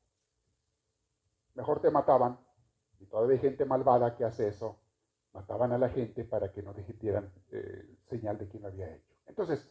Mejor 1.55 1.81
te 1.81 1.91
mataban, 1.91 2.39
y 2.99 3.05
todavía 3.05 3.35
hay 3.35 3.41
gente 3.41 3.65
malvada 3.65 4.15
que 4.15 4.23
hace 4.23 4.47
eso, 4.47 4.79
mataban 5.33 5.71
a 5.71 5.77
la 5.77 5.89
gente 5.89 6.23
para 6.23 6.51
que 6.51 6.61
no 6.61 6.73
dieran 6.99 7.31
eh, 7.51 7.97
señal 8.09 8.37
de 8.37 8.47
quién 8.47 8.63
lo 8.63 8.69
había 8.69 8.93
hecho. 8.93 9.13
Entonces, 9.25 9.69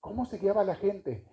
¿cómo 0.00 0.24
se 0.24 0.38
guiaba 0.38 0.64
la 0.64 0.74
gente? 0.74 1.24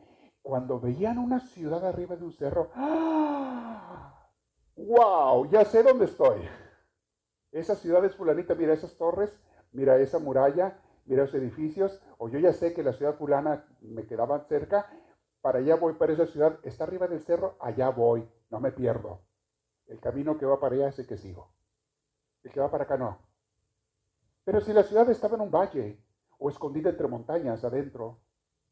Cuando 0.42 0.80
veían 0.80 1.18
una 1.18 1.40
ciudad 1.40 1.86
arriba 1.86 2.16
de 2.16 2.26
un 2.26 2.34
cerro, 2.34 2.72
¡ah! 2.76 4.30
¡Wow! 4.76 5.50
Ya 5.50 5.66
sé 5.66 5.84
dónde 5.84 6.06
estoy. 6.06 6.42
Esa 7.52 7.76
ciudad 7.76 8.04
es 8.06 8.16
fulanita, 8.16 8.56
mira 8.56 8.74
esas 8.74 8.96
torres, 8.96 9.34
mira 9.72 9.98
esa 9.98 10.20
muralla, 10.20 10.80
mira 11.10 11.24
esos 11.24 11.36
edificios, 11.36 12.00
o 12.20 12.30
yo 12.30 12.38
ya 12.38 12.54
sé 12.54 12.74
que 12.74 12.84
la 12.84 12.94
ciudad 12.94 13.16
fulana 13.16 13.66
me 13.82 14.06
quedaba 14.06 14.46
cerca, 14.46 14.88
para 15.42 15.58
allá 15.58 15.76
voy, 15.76 15.94
para 15.94 16.14
esa 16.14 16.28
ciudad, 16.28 16.60
está 16.64 16.84
arriba 16.84 17.08
del 17.08 17.22
cerro, 17.22 17.58
allá 17.60 17.90
voy, 17.90 18.30
no 18.52 18.60
me 18.60 18.72
pierdo. 18.72 19.24
El 19.88 20.00
camino 20.00 20.38
que 20.38 20.46
va 20.46 20.60
para 20.60 20.76
allá 20.76 20.90
es 20.90 21.00
el 21.00 21.08
que 21.08 21.18
sigo. 21.18 21.52
El 22.44 22.52
que 22.52 22.60
va 22.60 22.70
para 22.70 22.84
acá 22.84 22.96
no. 22.96 23.18
Pero 24.44 24.62
si 24.62 24.72
la 24.72 24.84
ciudad 24.84 25.10
estaba 25.10 25.36
en 25.36 25.42
un 25.42 25.52
valle 25.52 26.00
o 26.38 26.48
escondida 26.48 26.92
entre 26.92 27.08
montañas 27.08 27.64
adentro, 27.64 28.20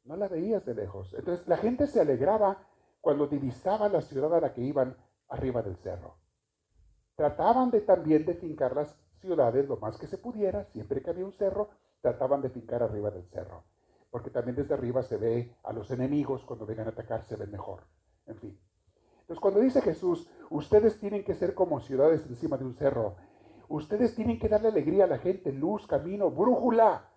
no 0.04 0.16
la 0.16 0.28
veías 0.28 0.64
de 0.64 0.76
lejos. 0.76 1.16
Entonces 1.16 1.48
la 1.48 1.58
gente 1.58 1.88
se 1.88 2.02
alegraba 2.02 2.68
cuando 3.02 3.26
divisaba 3.26 3.90
la 3.90 4.02
ciudad 4.02 4.34
a 4.36 4.42
la 4.42 4.54
que 4.54 4.62
iban 4.62 4.96
arriba 5.30 5.64
del 5.64 5.76
cerro. 5.78 6.18
Trataban 7.16 7.72
de 7.72 7.82
también 7.82 8.26
de 8.26 8.36
fincar 8.36 8.76
las 8.76 8.96
ciudades 9.22 9.68
lo 9.68 9.78
más 9.78 9.98
que 9.98 10.06
se 10.06 10.20
pudiera, 10.20 10.66
siempre 10.66 11.02
que 11.02 11.10
había 11.10 11.26
un 11.26 11.34
cerro, 11.34 11.70
trataban 12.02 12.42
de 12.42 12.50
fincar 12.50 12.84
arriba 12.84 13.12
del 13.12 13.28
cerro, 13.30 13.64
porque 14.10 14.30
también 14.30 14.56
desde 14.56 14.74
arriba 14.74 15.04
se 15.04 15.18
ve 15.18 15.56
a 15.64 15.74
los 15.74 15.92
enemigos 15.92 16.44
cuando 16.46 16.66
vengan 16.66 16.88
a 16.88 16.92
atacar, 16.92 17.24
se 17.26 17.36
ven 17.36 17.52
mejor. 17.52 17.84
En 18.26 18.38
fin. 18.38 18.60
Entonces 19.22 19.42
cuando 19.42 19.60
dice 19.60 19.82
Jesús, 19.82 20.30
ustedes 20.50 21.00
tienen 21.00 21.24
que 21.24 21.34
ser 21.34 21.54
como 21.54 21.80
ciudades 21.82 22.26
encima 22.28 22.58
de 22.58 22.66
un 22.66 22.76
cerro, 22.76 23.18
ustedes 23.68 24.16
tienen 24.16 24.40
que 24.40 24.48
darle 24.48 24.70
alegría 24.70 25.04
a 25.04 25.08
la 25.08 25.18
gente, 25.18 25.52
luz, 25.52 25.86
camino, 25.88 26.32
brújula. 26.32 27.10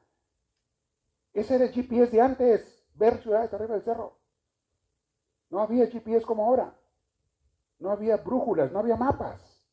Ese 1.32 1.54
era 1.54 1.64
el 1.66 1.72
GPS 1.72 2.10
de 2.10 2.20
antes, 2.20 2.84
ver 2.94 3.18
ciudades 3.18 3.52
arriba 3.54 3.74
del 3.74 3.84
cerro. 3.84 4.18
No 5.50 5.60
había 5.60 5.86
GPS 5.86 6.24
como 6.24 6.44
ahora. 6.44 6.74
No 7.78 7.90
había 7.90 8.16
brújulas, 8.16 8.70
no 8.72 8.78
había 8.78 8.96
mapas. 8.96 9.64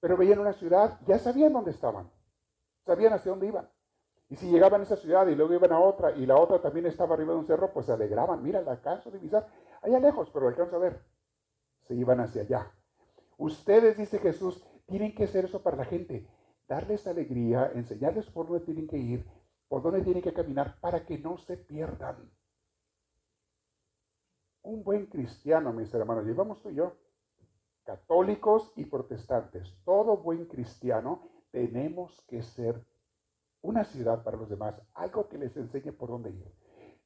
Pero 0.00 0.16
veían 0.16 0.40
una 0.40 0.52
ciudad, 0.52 0.98
ya 1.06 1.18
sabían 1.18 1.52
dónde 1.52 1.70
estaban. 1.70 2.10
Sabían 2.84 3.12
hacia 3.12 3.30
dónde 3.30 3.46
iban. 3.46 3.70
Y 4.28 4.36
si 4.36 4.50
llegaban 4.50 4.80
a 4.80 4.84
esa 4.84 4.96
ciudad 4.96 5.26
y 5.26 5.34
luego 5.34 5.54
iban 5.54 5.72
a 5.72 5.80
otra 5.80 6.12
y 6.12 6.24
la 6.24 6.36
otra 6.36 6.60
también 6.60 6.86
estaba 6.86 7.14
arriba 7.14 7.34
de 7.34 7.40
un 7.40 7.46
cerro, 7.46 7.72
pues 7.72 7.86
se 7.86 7.92
alegraban. 7.92 8.42
Mira, 8.42 8.62
la 8.62 8.72
alcanzo 8.72 9.10
a 9.10 9.12
divisar. 9.12 9.46
Allá 9.82 10.00
lejos, 10.00 10.30
pero 10.30 10.48
alcanzo 10.48 10.76
a 10.76 10.78
ver. 10.78 11.04
Se 11.82 11.94
iban 11.94 12.20
hacia 12.20 12.42
allá. 12.42 12.72
Ustedes, 13.36 13.98
dice 13.98 14.18
Jesús, 14.18 14.64
tienen 14.86 15.14
que 15.14 15.24
hacer 15.24 15.44
eso 15.44 15.62
para 15.62 15.76
la 15.76 15.84
gente. 15.84 16.26
Darles 16.66 17.06
alegría, 17.06 17.72
enseñarles 17.74 18.30
por 18.30 18.46
dónde 18.46 18.64
tienen 18.64 18.86
que 18.86 18.96
ir, 18.96 19.26
por 19.68 19.82
dónde 19.82 20.02
tienen 20.02 20.22
que 20.22 20.32
caminar 20.32 20.78
para 20.80 21.04
que 21.04 21.18
no 21.18 21.36
se 21.36 21.56
pierdan. 21.56 22.30
Un 24.62 24.84
buen 24.84 25.06
cristiano, 25.06 25.72
mis 25.72 25.92
hermanos, 25.92 26.24
llevamos 26.24 26.62
tú 26.62 26.70
y 26.70 26.76
yo, 26.76 26.96
católicos 27.84 28.72
y 28.76 28.84
protestantes, 28.84 29.76
todo 29.84 30.18
buen 30.18 30.46
cristiano 30.46 31.28
tenemos 31.50 32.22
que 32.28 32.42
ser 32.42 32.86
una 33.62 33.84
ciudad 33.84 34.22
para 34.22 34.36
los 34.36 34.48
demás, 34.48 34.74
algo 34.94 35.28
que 35.28 35.38
les 35.38 35.56
enseñe 35.56 35.92
por 35.92 36.10
dónde 36.10 36.30
ir. 36.30 36.52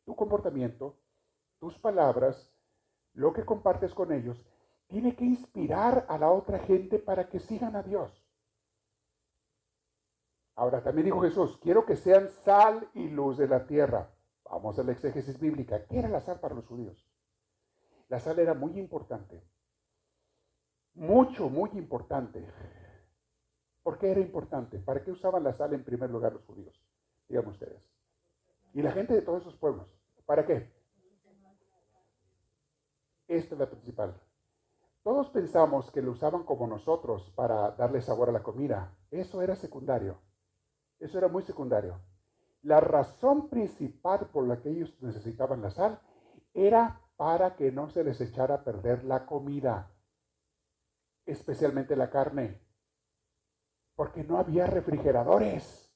Tu 0.05 0.17
comportamiento, 0.17 0.99
tus 1.59 1.79
palabras, 1.79 2.53
lo 3.13 3.33
que 3.33 3.45
compartes 3.45 3.95
con 3.95 4.13
ellos, 4.13 4.45
tiene 4.89 5.15
que 5.15 5.25
inspirar 5.25 6.07
a 6.09 6.19
la 6.19 6.31
otra 6.31 6.59
gente 6.61 6.99
para 6.99 7.29
que 7.29 7.41
sigan 7.41 7.77
a 7.77 7.83
Dios. 7.83 8.23
Ahora 10.55 10.83
también 10.83 11.07
dijo 11.07 11.21
Jesús, 11.21 11.59
quiero 11.59 11.85
que 11.85 11.97
sean 11.97 12.31
sal 12.31 12.89
y 12.95 13.09
luz 13.09 13.37
de 13.37 13.49
la 13.49 13.67
tierra. 13.67 14.11
Vamos 14.45 14.79
a 14.79 14.83
la 14.83 14.93
exégesis 14.93 15.39
bíblica. 15.39 15.85
¿Qué 15.87 15.99
era 15.99 16.09
la 16.09 16.21
sal 16.21 16.41
para 16.41 16.55
los 16.55 16.67
judíos? 16.67 17.07
La 18.09 18.21
sal 18.21 18.39
era 18.39 18.55
muy 18.55 18.79
importante. 18.79 19.43
Mucho, 20.95 21.51
muy 21.51 21.71
importante. 21.75 22.47
¿Por 23.87 23.99
qué 23.99 24.11
era 24.11 24.21
importante? 24.21 24.81
¿Para 24.81 25.01
qué 25.05 25.13
usaban 25.13 25.45
la 25.45 25.53
sal 25.53 25.73
en 25.73 25.85
primer 25.85 26.11
lugar 26.11 26.33
los 26.33 26.45
judíos? 26.45 26.83
Díganme 27.29 27.51
ustedes. 27.51 27.89
Y 28.73 28.83
la 28.83 28.91
gente 28.91 29.15
de 29.15 29.23
todos 29.23 29.43
esos 29.43 29.55
pueblos. 29.55 29.87
¿Para 30.25 30.45
qué? 30.45 30.75
Esta 33.29 33.55
es 33.55 33.61
la 33.61 33.71
principal. 33.71 34.21
Todos 35.05 35.29
pensamos 35.29 35.93
que 35.93 36.03
lo 36.03 36.11
usaban 36.11 36.43
como 36.43 36.67
nosotros 36.67 37.31
para 37.37 37.71
darle 37.77 38.03
sabor 38.03 38.29
a 38.29 38.33
la 38.33 38.43
comida. 38.43 38.93
Eso 39.13 39.41
era 39.41 39.55
secundario. 39.55 40.19
Eso 40.99 41.19
era 41.19 41.29
muy 41.29 41.45
secundario. 41.45 42.01
La 42.63 42.81
razón 42.81 43.49
principal 43.49 44.31
por 44.33 44.49
la 44.49 44.61
que 44.61 44.71
ellos 44.71 45.01
necesitaban 45.01 45.63
la 45.63 45.71
sal 45.71 46.01
era 46.55 47.03
para 47.17 47.55
que 47.55 47.71
no 47.71 47.89
se 47.89 48.03
les 48.03 48.21
echara 48.21 48.57
a 48.57 48.65
perder 48.65 49.05
la 49.05 49.27
comida, 49.27 49.93
especialmente 51.25 51.95
la 51.95 52.11
carne, 52.11 52.66
porque 53.97 54.23
no 54.23 54.39
había 54.39 54.67
refrigeradores. 54.67 55.93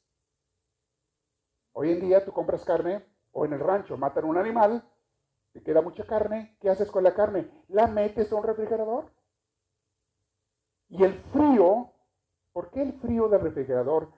Hoy 1.73 1.92
en 1.92 2.00
día 2.00 2.25
tú 2.25 2.33
compras 2.33 2.64
carne 2.64 3.04
o 3.30 3.45
en 3.45 3.52
el 3.52 3.61
rancho 3.61 3.97
matan 3.97 4.25
un 4.25 4.37
animal 4.37 4.85
te 5.52 5.62
queda 5.62 5.83
mucha 5.83 6.04
carne, 6.04 6.57
¿qué 6.61 6.71
haces 6.71 6.90
con 6.90 7.02
la 7.02 7.14
carne? 7.14 7.50
La 7.69 7.87
metes 7.87 8.30
a 8.30 8.37
un 8.37 8.45
refrigerador. 8.45 9.11
Y 10.88 11.02
el 11.04 11.14
frío, 11.33 11.92
¿por 12.52 12.71
qué 12.71 12.83
el 12.83 12.92
frío 12.95 13.28
del 13.28 13.40
refrigerador 13.40 14.12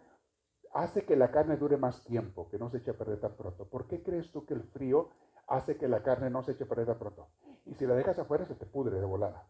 hace 0.74 1.04
que 1.04 1.16
la 1.16 1.30
carne 1.30 1.56
dure 1.56 1.76
más 1.76 2.04
tiempo, 2.04 2.48
que 2.48 2.58
no 2.58 2.70
se 2.70 2.78
eche 2.78 2.90
a 2.90 2.98
perder 2.98 3.20
tan 3.20 3.36
pronto? 3.36 3.68
¿Por 3.68 3.86
qué 3.86 4.02
crees 4.02 4.30
tú 4.30 4.44
que 4.44 4.54
el 4.54 4.62
frío 4.62 5.10
hace 5.46 5.76
que 5.76 5.88
la 5.88 6.02
carne 6.02 6.28
no 6.28 6.42
se 6.42 6.52
eche 6.52 6.64
a 6.64 6.68
perder 6.68 6.86
tan 6.86 6.98
pronto? 6.98 7.28
Y 7.64 7.74
si 7.74 7.86
la 7.86 7.94
dejas 7.94 8.18
afuera 8.18 8.44
se 8.44 8.54
te 8.54 8.66
pudre 8.66 9.00
de 9.00 9.06
volada. 9.06 9.48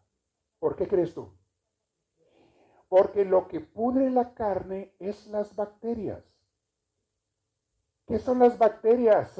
¿Por 0.59 0.75
qué 0.77 0.87
crees 0.87 1.13
tú? 1.13 1.33
Porque 2.93 3.25
lo 3.25 3.47
que 3.47 3.59
pudre 3.59 4.11
la 4.11 4.35
carne 4.35 4.93
es 4.99 5.25
las 5.25 5.55
bacterias. 5.55 6.23
¿Qué 8.05 8.19
son 8.19 8.37
las 8.37 8.55
bacterias? 8.59 9.31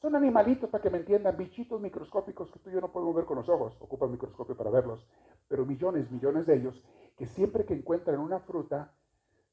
Son 0.00 0.14
animalitos, 0.14 0.70
para 0.70 0.80
que 0.80 0.90
me 0.90 0.98
entiendan, 0.98 1.36
bichitos 1.36 1.80
microscópicos 1.80 2.52
que 2.52 2.60
tú 2.60 2.70
y 2.70 2.74
yo 2.74 2.80
no 2.80 2.92
podemos 2.92 3.16
ver 3.16 3.24
con 3.24 3.38
los 3.38 3.48
ojos, 3.48 3.76
ocupan 3.80 4.12
microscopio 4.12 4.56
para 4.56 4.70
verlos, 4.70 5.08
pero 5.48 5.66
millones, 5.66 6.08
millones 6.12 6.46
de 6.46 6.54
ellos, 6.54 6.84
que 7.16 7.26
siempre 7.26 7.64
que 7.64 7.74
encuentran 7.74 8.20
una 8.20 8.38
fruta, 8.38 8.94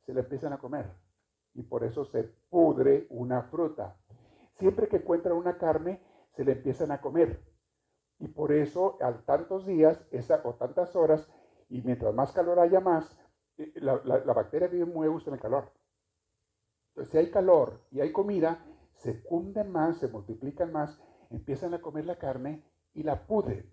se 0.05 0.13
la 0.13 0.19
empiezan 0.19 0.53
a 0.53 0.59
comer. 0.59 0.91
Y 1.55 1.63
por 1.63 1.83
eso 1.83 2.05
se 2.05 2.25
pudre 2.51 3.07
una 3.09 3.41
fruta. 3.41 3.97
Siempre 4.59 4.87
que 4.87 4.97
encuentran 4.97 5.35
una 5.35 5.57
carne, 5.57 5.99
se 6.35 6.45
la 6.45 6.51
empiezan 6.51 6.91
a 6.91 7.01
comer. 7.01 7.43
Y 8.19 8.27
por 8.27 8.51
eso, 8.51 8.99
a 9.01 9.11
tantos 9.13 9.65
días 9.65 9.99
esa, 10.11 10.41
o 10.43 10.53
tantas 10.53 10.95
horas, 10.95 11.27
y 11.69 11.81
mientras 11.81 12.13
más 12.13 12.33
calor 12.33 12.59
haya 12.59 12.81
más, 12.81 13.17
la, 13.75 14.01
la 14.03 14.33
bacteria 14.33 14.67
vive 14.67 14.85
muy 14.85 15.07
a 15.07 15.11
en 15.11 15.33
el 15.33 15.39
calor. 15.39 15.71
Entonces, 16.89 17.11
si 17.11 17.17
hay 17.17 17.31
calor 17.31 17.81
y 17.91 18.01
hay 18.01 18.11
comida, 18.11 18.65
se 18.95 19.23
cunden 19.23 19.71
más, 19.71 19.97
se 19.97 20.07
multiplican 20.07 20.71
más, 20.71 21.01
empiezan 21.29 21.73
a 21.73 21.81
comer 21.81 22.05
la 22.05 22.17
carne 22.17 22.63
y 22.93 23.03
la 23.03 23.25
pudren. 23.25 23.71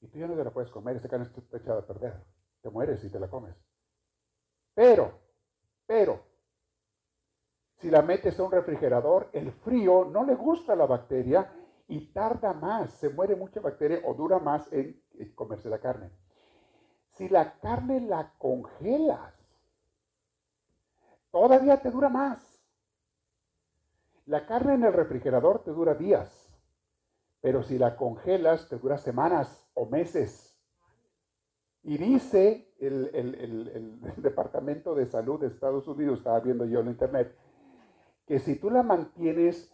Y 0.00 0.08
tú 0.08 0.18
ya 0.18 0.26
no 0.26 0.36
te 0.36 0.44
la 0.44 0.52
puedes 0.52 0.70
comer, 0.70 0.96
esa 0.96 1.08
carne 1.08 1.26
está 1.26 1.56
echada 1.56 1.80
a 1.80 1.86
perder. 1.86 2.24
Te 2.62 2.70
mueres 2.70 3.04
y 3.04 3.10
te 3.10 3.20
la 3.20 3.28
comes. 3.28 3.54
Pero, 4.74 5.20
pero, 5.86 6.20
si 7.76 7.90
la 7.90 8.02
metes 8.02 8.38
a 8.38 8.44
un 8.44 8.52
refrigerador, 8.52 9.28
el 9.32 9.52
frío 9.52 10.04
no 10.06 10.24
le 10.24 10.34
gusta 10.34 10.72
a 10.72 10.76
la 10.76 10.86
bacteria 10.86 11.52
y 11.88 12.12
tarda 12.12 12.52
más, 12.52 12.92
se 12.94 13.10
muere 13.10 13.36
mucha 13.36 13.60
bacteria 13.60 14.00
o 14.04 14.14
dura 14.14 14.38
más 14.38 14.72
en 14.72 15.02
comerse 15.34 15.68
la 15.68 15.78
carne. 15.78 16.10
Si 17.16 17.30
la 17.30 17.58
carne 17.60 18.00
la 18.02 18.34
congelas, 18.36 19.34
todavía 21.30 21.80
te 21.80 21.90
dura 21.90 22.10
más. 22.10 22.62
La 24.26 24.44
carne 24.44 24.74
en 24.74 24.84
el 24.84 24.92
refrigerador 24.92 25.64
te 25.64 25.70
dura 25.70 25.94
días, 25.94 26.52
pero 27.40 27.62
si 27.62 27.78
la 27.78 27.96
congelas 27.96 28.68
te 28.68 28.76
dura 28.76 28.98
semanas 28.98 29.66
o 29.72 29.86
meses. 29.86 30.60
Y 31.82 31.96
dice 31.96 32.74
el, 32.80 33.98
Departamento 34.18 34.94
de 34.94 35.06
Salud 35.06 35.40
de 35.40 35.46
Estados 35.46 35.88
Unidos, 35.88 36.18
estaba 36.18 36.40
viendo 36.40 36.66
yo 36.66 36.80
en 36.80 36.88
internet, 36.88 37.34
que 38.26 38.40
si 38.40 38.56
tú 38.56 38.68
la 38.68 38.82
mantienes 38.82 39.72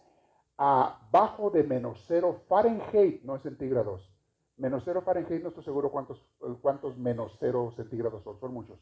abajo 0.55 1.49
de 1.49 1.63
menos 1.63 2.05
cero 2.07 2.41
Fahrenheit, 2.47 3.21
no 3.23 3.35
es 3.35 3.41
centígrados, 3.41 4.12
menos 4.63 4.83
cero 4.85 5.01
Fahrenheit, 5.01 5.43
no 5.43 5.49
estoy 5.49 5.65
seguro 5.65 5.91
cuántos, 5.91 6.25
cuántos 6.61 6.97
menos 6.97 7.35
cero 7.37 7.73
centígrados 7.75 8.23
son, 8.23 8.39
son 8.39 8.53
muchos. 8.53 8.79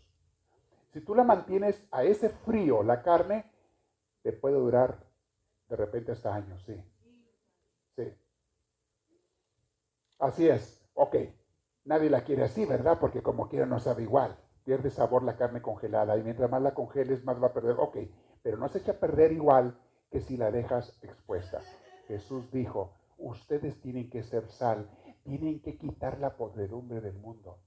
Si 0.93 1.01
tú 1.01 1.15
la 1.15 1.23
mantienes 1.23 1.83
a 1.89 2.03
ese 2.03 2.29
frío, 2.29 2.83
la 2.83 3.01
carne 3.01 3.51
te 4.21 4.31
puede 4.31 4.57
durar 4.57 4.99
de 5.67 5.75
repente 5.75 6.11
hasta 6.11 6.35
años, 6.35 6.61
sí. 6.67 6.75
Sí. 7.95 8.13
Así 10.19 10.47
es. 10.47 10.87
Ok. 10.93 11.15
Nadie 11.85 12.11
la 12.11 12.23
quiere 12.23 12.43
así, 12.43 12.63
¿verdad? 12.63 12.99
Porque 12.99 13.23
como 13.23 13.49
quiera 13.49 13.65
no 13.65 13.79
sabe 13.79 14.03
igual. 14.03 14.37
Pierde 14.63 14.91
sabor 14.91 15.23
la 15.23 15.35
carne 15.35 15.63
congelada 15.63 16.15
y 16.15 16.21
mientras 16.21 16.51
más 16.51 16.61
la 16.61 16.75
congeles, 16.75 17.23
más 17.23 17.41
va 17.41 17.47
a 17.47 17.53
perder. 17.53 17.77
Ok. 17.79 17.97
Pero 18.43 18.57
no 18.57 18.69
se 18.69 18.77
echa 18.77 18.91
a 18.91 18.99
perder 18.99 19.31
igual 19.31 19.75
que 20.11 20.21
si 20.21 20.37
la 20.37 20.51
dejas 20.51 20.95
expuesta. 21.01 21.59
Jesús 22.07 22.51
dijo, 22.51 22.93
ustedes 23.17 23.81
tienen 23.81 24.11
que 24.11 24.21
ser 24.21 24.47
sal, 24.47 24.87
tienen 25.23 25.61
que 25.61 25.77
quitar 25.77 26.19
la 26.19 26.35
podredumbre 26.35 27.01
del 27.01 27.15
mundo. 27.15 27.59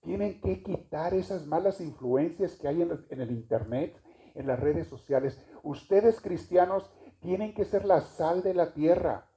Tienen 0.00 0.40
que 0.40 0.62
quitar 0.62 1.14
esas 1.14 1.46
malas 1.46 1.80
influencias 1.80 2.56
que 2.56 2.68
hay 2.68 2.82
en, 2.82 3.20
el 3.20 3.30
Internet, 3.30 4.00
en 4.34 4.46
las 4.46 4.60
redes 4.60 4.86
sociales. 4.86 5.42
Ustedes 5.62 6.20
cristianos 6.20 6.90
tienen 7.20 7.54
que 7.54 7.64
ser 7.64 7.86
la 7.86 8.02
sal 8.02 8.42
de 8.42 8.52
la 8.52 8.74
tierra. 8.74 9.30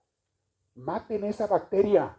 Maten 0.76 1.24
esa 1.24 1.48
bacteria. 1.48 2.18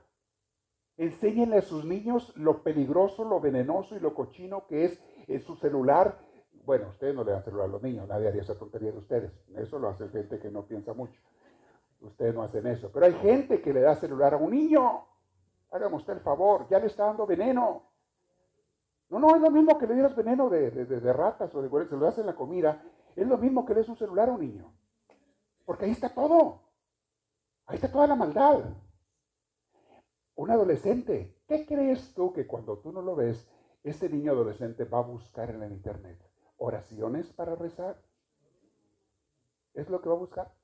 Enséñenle 0.96 1.58
a 1.58 1.62
sus 1.62 1.84
niños 1.84 2.34
lo 2.36 2.62
peligroso, 2.62 3.24
lo 3.24 3.38
venenoso 3.38 3.96
y 3.96 4.00
lo 4.00 4.14
cochino 4.14 4.66
que 4.66 4.86
es 4.86 5.02
en 5.26 5.40
su 5.42 5.56
celular. 5.56 6.18
Bueno, 6.64 6.88
ustedes 6.88 7.14
no 7.14 7.24
le 7.24 7.32
dan 7.32 7.44
celular 7.44 7.66
a 7.66 7.72
los 7.72 7.82
niños, 7.82 8.08
nadie 8.08 8.28
haría 8.28 8.42
esa 8.42 8.58
tontería 8.58 8.92
de 8.92 8.98
ustedes. 8.98 9.30
Eso 9.56 9.78
lo 9.78 9.88
hace 9.88 10.08
gente 10.08 10.38
que 10.38 10.50
no 10.50 10.66
piensa 10.66 10.94
mucho. 10.94 11.20
Ustedes 12.00 12.34
no 12.34 12.42
hacen 12.42 12.66
eso. 12.66 12.90
Pero 12.92 13.06
hay 13.06 13.14
gente 13.14 13.60
que 13.60 13.72
le 13.72 13.80
da 13.80 13.94
celular 13.96 14.34
a 14.34 14.36
un 14.36 14.50
niño. 14.50 15.04
Hágame 15.70 15.96
usted 15.96 16.14
el 16.14 16.20
favor, 16.20 16.66
ya 16.68 16.78
le 16.78 16.86
está 16.86 17.06
dando 17.06 17.26
veneno. 17.26 17.82
No, 19.10 19.18
no, 19.18 19.34
es 19.34 19.40
lo 19.40 19.50
mismo 19.50 19.78
que 19.78 19.86
le 19.86 19.94
dieras 19.94 20.14
veneno 20.14 20.48
de, 20.48 20.70
de, 20.70 21.12
ratas 21.12 21.54
o 21.54 21.62
de 21.62 21.88
se 21.88 21.96
lo 21.96 22.04
das 22.04 22.18
en 22.18 22.26
la 22.26 22.34
comida. 22.34 22.82
Es 23.16 23.26
lo 23.26 23.38
mismo 23.38 23.64
que 23.64 23.74
le 23.74 23.80
des 23.80 23.88
un 23.88 23.96
celular 23.96 24.28
a 24.28 24.32
un 24.32 24.40
niño. 24.40 24.72
Porque 25.64 25.86
ahí 25.86 25.90
está 25.90 26.14
todo. 26.14 26.62
Ahí 27.66 27.76
está 27.76 27.90
toda 27.90 28.06
la 28.06 28.14
maldad. 28.14 28.64
Un 30.34 30.50
adolescente, 30.50 31.36
¿qué 31.46 31.66
crees 31.66 32.14
tú 32.14 32.32
que 32.32 32.46
cuando 32.46 32.78
tú 32.78 32.92
no 32.92 33.02
lo 33.02 33.16
ves, 33.16 33.46
ese 33.82 34.08
niño 34.08 34.32
adolescente 34.32 34.84
va 34.84 34.98
a 34.98 35.02
buscar 35.02 35.50
en 35.50 35.62
el 35.62 35.72
internet? 35.72 36.18
¿Oraciones 36.58 37.32
para 37.32 37.56
rezar? 37.56 38.00
¿Es 39.74 39.88
lo 39.88 40.00
que 40.00 40.08
va 40.08 40.14
a 40.14 40.18
buscar? 40.18 40.57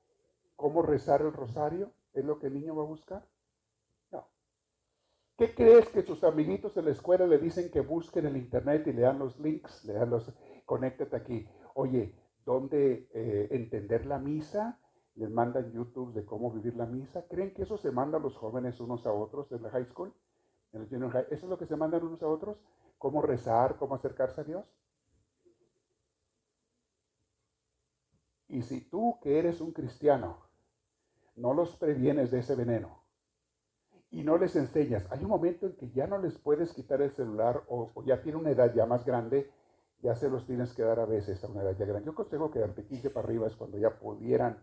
¿Cómo 0.56 0.82
rezar 0.82 1.22
el 1.22 1.32
rosario? 1.32 1.92
¿Es 2.12 2.24
lo 2.24 2.38
que 2.38 2.46
el 2.46 2.54
niño 2.54 2.76
va 2.76 2.82
a 2.82 2.86
buscar? 2.86 3.26
¿Qué 5.36 5.52
crees 5.52 5.88
que 5.88 6.02
sus 6.02 6.22
amiguitos 6.22 6.76
en 6.76 6.84
la 6.84 6.92
escuela 6.92 7.26
le 7.26 7.38
dicen 7.38 7.68
que 7.68 7.80
busquen 7.80 8.26
en 8.26 8.36
el 8.36 8.42
internet 8.42 8.86
y 8.86 8.92
le 8.92 9.02
dan 9.02 9.18
los 9.18 9.36
links, 9.40 9.84
le 9.84 9.94
dan 9.94 10.10
los, 10.10 10.32
conéctate 10.64 11.16
aquí? 11.16 11.48
Oye, 11.74 12.14
¿dónde 12.46 13.08
eh, 13.12 13.48
entender 13.50 14.06
la 14.06 14.20
misa? 14.20 14.78
Les 15.16 15.28
mandan 15.28 15.72
YouTube 15.72 16.12
de 16.14 16.24
cómo 16.24 16.52
vivir 16.52 16.76
la 16.76 16.86
misa. 16.86 17.26
¿Creen 17.26 17.52
que 17.52 17.62
eso 17.62 17.76
se 17.76 17.90
manda 17.90 18.18
a 18.18 18.20
los 18.20 18.36
jóvenes 18.36 18.78
unos 18.78 19.06
a 19.06 19.12
otros 19.12 19.50
en 19.50 19.64
la 19.64 19.70
high 19.70 19.86
school? 19.86 20.14
En 20.72 20.82
el 20.82 20.88
junior 20.88 21.10
high? 21.10 21.26
¿Eso 21.30 21.46
es 21.46 21.50
lo 21.50 21.58
que 21.58 21.66
se 21.66 21.76
mandan 21.76 22.04
unos 22.04 22.22
a 22.22 22.28
otros? 22.28 22.56
¿Cómo 22.98 23.20
rezar? 23.20 23.76
¿Cómo 23.76 23.96
acercarse 23.96 24.40
a 24.40 24.44
Dios? 24.44 24.64
Y 28.54 28.62
si 28.62 28.80
tú 28.82 29.18
que 29.20 29.38
eres 29.38 29.60
un 29.60 29.72
cristiano 29.72 30.38
no 31.34 31.52
los 31.52 31.74
previenes 31.76 32.30
de 32.30 32.38
ese 32.38 32.54
veneno, 32.54 33.02
y 34.12 34.22
no 34.22 34.38
les 34.38 34.54
enseñas. 34.54 35.04
Hay 35.10 35.24
un 35.24 35.30
momento 35.30 35.66
en 35.66 35.72
que 35.74 35.90
ya 35.90 36.06
no 36.06 36.18
les 36.18 36.38
puedes 36.38 36.72
quitar 36.72 37.02
el 37.02 37.10
celular 37.10 37.64
o, 37.66 37.90
ya 38.04 38.22
tiene 38.22 38.38
una 38.38 38.50
edad 38.50 38.72
ya 38.72 38.86
más 38.86 39.04
grande, 39.04 39.50
ya 40.02 40.14
se 40.14 40.30
los 40.30 40.46
tienes 40.46 40.72
que 40.72 40.82
dar 40.82 41.00
a 41.00 41.04
veces 41.04 41.42
a 41.42 41.48
una 41.48 41.62
edad 41.62 41.76
ya 41.76 41.84
grande. 41.84 42.06
Yo 42.06 42.12
aconsejo 42.12 42.52
que 42.52 42.60
de 42.60 42.84
15 42.86 43.10
para 43.10 43.26
arriba 43.26 43.48
es 43.48 43.56
cuando 43.56 43.76
ya 43.76 43.98
pudieran 43.98 44.56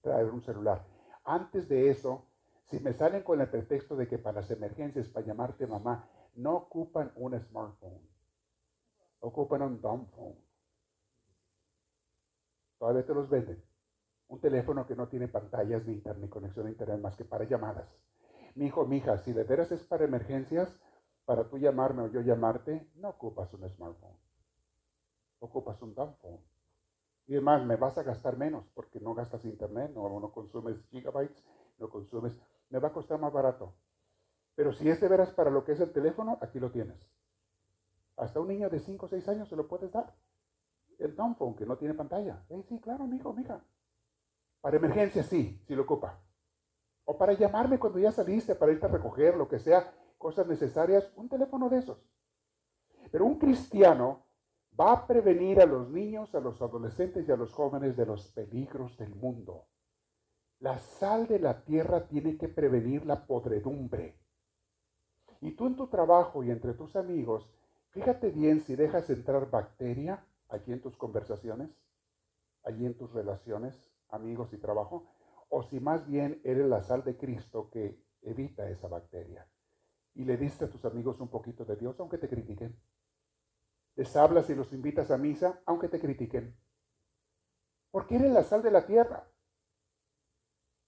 traer 0.00 0.30
un 0.30 0.40
celular. 0.40 0.86
Antes 1.24 1.68
de 1.68 1.90
eso, 1.90 2.24
si 2.62 2.80
me 2.80 2.94
salen 2.94 3.22
con 3.24 3.42
el 3.42 3.50
pretexto 3.50 3.94
de 3.94 4.08
que 4.08 4.16
para 4.16 4.40
las 4.40 4.50
emergencias, 4.50 5.06
para 5.08 5.26
llamarte 5.26 5.66
mamá, 5.66 6.08
no 6.36 6.54
ocupan 6.54 7.12
un 7.16 7.38
smartphone, 7.38 8.00
ocupan 9.20 9.60
un 9.60 9.82
dumb 9.82 10.08
phone. 10.16 10.43
Todavía 12.84 13.06
te 13.06 13.14
los 13.14 13.30
venden. 13.30 13.64
Un 14.28 14.40
teléfono 14.40 14.86
que 14.86 14.94
no 14.94 15.08
tiene 15.08 15.26
pantallas 15.26 15.86
ni, 15.86 15.94
internet, 15.94 16.22
ni 16.22 16.28
conexión 16.28 16.66
a 16.66 16.68
internet 16.68 17.00
más 17.00 17.16
que 17.16 17.24
para 17.24 17.46
llamadas. 17.46 17.88
Mi 18.56 18.66
hijo, 18.66 18.84
mi 18.84 18.98
hija, 18.98 19.16
si 19.16 19.32
de 19.32 19.42
veras 19.42 19.72
es 19.72 19.82
para 19.84 20.04
emergencias, 20.04 20.68
para 21.24 21.48
tú 21.48 21.56
llamarme 21.56 22.02
o 22.02 22.08
yo 22.08 22.20
llamarte, 22.20 22.86
no 22.96 23.08
ocupas 23.08 23.50
un 23.54 23.66
smartphone. 23.70 24.18
Ocupas 25.38 25.80
un 25.80 25.94
phone. 25.94 26.40
Y 27.26 27.32
además, 27.32 27.64
me 27.64 27.76
vas 27.76 27.96
a 27.96 28.02
gastar 28.02 28.36
menos 28.36 28.66
porque 28.74 29.00
no 29.00 29.14
gastas 29.14 29.46
internet, 29.46 29.90
no, 29.94 30.20
no 30.20 30.30
consumes 30.30 30.76
gigabytes, 30.90 31.42
no 31.78 31.88
consumes. 31.88 32.36
Me 32.68 32.80
va 32.80 32.88
a 32.88 32.92
costar 32.92 33.18
más 33.18 33.32
barato. 33.32 33.72
Pero 34.56 34.74
si 34.74 34.90
es 34.90 35.00
de 35.00 35.08
veras 35.08 35.30
para 35.30 35.48
lo 35.48 35.64
que 35.64 35.72
es 35.72 35.80
el 35.80 35.90
teléfono, 35.90 36.36
aquí 36.42 36.60
lo 36.60 36.70
tienes. 36.70 36.98
Hasta 38.18 38.40
un 38.40 38.48
niño 38.48 38.68
de 38.68 38.78
5 38.78 39.06
o 39.06 39.08
6 39.08 39.26
años 39.28 39.48
se 39.48 39.56
lo 39.56 39.68
puedes 39.68 39.90
dar. 39.90 40.14
El 40.98 41.14
phone 41.14 41.56
que 41.56 41.66
no 41.66 41.76
tiene 41.76 41.94
pantalla. 41.94 42.44
Eh, 42.48 42.62
sí, 42.68 42.80
claro, 42.80 43.04
amigo, 43.04 43.30
amiga. 43.30 43.62
Para 44.60 44.76
emergencia, 44.76 45.22
sí, 45.22 45.62
sí 45.66 45.74
lo 45.74 45.82
ocupa. 45.82 46.18
O 47.04 47.18
para 47.18 47.34
llamarme 47.34 47.78
cuando 47.78 47.98
ya 47.98 48.12
saliste, 48.12 48.54
para 48.54 48.72
irte 48.72 48.86
a 48.86 48.88
recoger, 48.88 49.36
lo 49.36 49.46
que 49.46 49.58
sea, 49.58 49.92
cosas 50.16 50.46
necesarias, 50.46 51.12
un 51.16 51.28
teléfono 51.28 51.68
de 51.68 51.78
esos. 51.78 51.98
Pero 53.10 53.26
un 53.26 53.38
cristiano 53.38 54.24
va 54.78 54.92
a 54.92 55.06
prevenir 55.06 55.60
a 55.60 55.66
los 55.66 55.90
niños, 55.90 56.34
a 56.34 56.40
los 56.40 56.60
adolescentes 56.62 57.28
y 57.28 57.32
a 57.32 57.36
los 57.36 57.52
jóvenes 57.52 57.96
de 57.96 58.06
los 58.06 58.28
peligros 58.28 58.96
del 58.96 59.14
mundo. 59.14 59.66
La 60.60 60.78
sal 60.78 61.26
de 61.26 61.38
la 61.38 61.62
tierra 61.64 62.08
tiene 62.08 62.38
que 62.38 62.48
prevenir 62.48 63.04
la 63.04 63.26
podredumbre. 63.26 64.18
Y 65.40 65.52
tú 65.52 65.66
en 65.66 65.76
tu 65.76 65.88
trabajo 65.88 66.42
y 66.42 66.50
entre 66.50 66.72
tus 66.72 66.96
amigos, 66.96 67.50
fíjate 67.90 68.30
bien 68.30 68.62
si 68.62 68.76
dejas 68.76 69.10
entrar 69.10 69.50
bacteria 69.50 70.24
aquí 70.48 70.72
en 70.72 70.80
tus 70.80 70.96
conversaciones, 70.96 71.70
allí 72.64 72.86
en 72.86 72.96
tus 72.96 73.12
relaciones, 73.12 73.92
amigos 74.08 74.52
y 74.52 74.58
trabajo, 74.58 75.06
o 75.48 75.62
si 75.62 75.80
más 75.80 76.06
bien 76.06 76.40
eres 76.44 76.66
la 76.66 76.82
sal 76.82 77.04
de 77.04 77.16
Cristo 77.16 77.70
que 77.70 78.02
evita 78.22 78.68
esa 78.68 78.88
bacteria. 78.88 79.48
Y 80.14 80.24
le 80.24 80.36
diste 80.36 80.64
a 80.64 80.70
tus 80.70 80.84
amigos 80.84 81.20
un 81.20 81.28
poquito 81.28 81.64
de 81.64 81.76
Dios, 81.76 81.98
aunque 82.00 82.18
te 82.18 82.28
critiquen. 82.28 82.80
Les 83.96 84.16
hablas 84.16 84.48
y 84.50 84.54
los 84.54 84.72
invitas 84.72 85.10
a 85.10 85.18
misa, 85.18 85.60
aunque 85.66 85.88
te 85.88 86.00
critiquen. 86.00 86.56
Porque 87.90 88.16
eres 88.16 88.32
la 88.32 88.42
sal 88.42 88.62
de 88.62 88.70
la 88.70 88.86
tierra. 88.86 89.28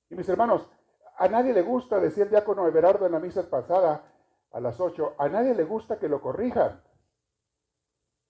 Y 0.08 0.14
mis 0.14 0.28
hermanos, 0.28 0.68
a 1.16 1.28
nadie 1.28 1.52
le 1.52 1.62
gusta, 1.62 1.98
decía 1.98 2.24
el 2.24 2.30
diácono 2.30 2.66
Everardo 2.66 3.06
en 3.06 3.12
la 3.12 3.20
misa 3.20 3.48
pasada, 3.48 4.12
a 4.52 4.60
las 4.60 4.80
8, 4.80 5.14
a 5.18 5.28
nadie 5.28 5.54
le 5.54 5.64
gusta 5.64 5.98
que 5.98 6.08
lo 6.08 6.20
corrijan. 6.20 6.82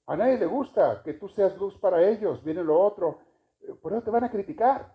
A 0.07 0.17
nadie 0.17 0.39
le 0.39 0.47
gusta 0.47 1.03
que 1.03 1.15
tú 1.15 1.29
seas 1.29 1.57
luz 1.59 1.77
para 1.79 2.09
ellos, 2.09 2.43
viene 2.45 2.63
lo 2.63 2.81
otro. 2.81 3.19
Por 3.83 3.93
eso 3.93 4.03
te 4.03 4.11
van 4.11 4.25
a 4.25 4.31
criticar. 4.31 4.95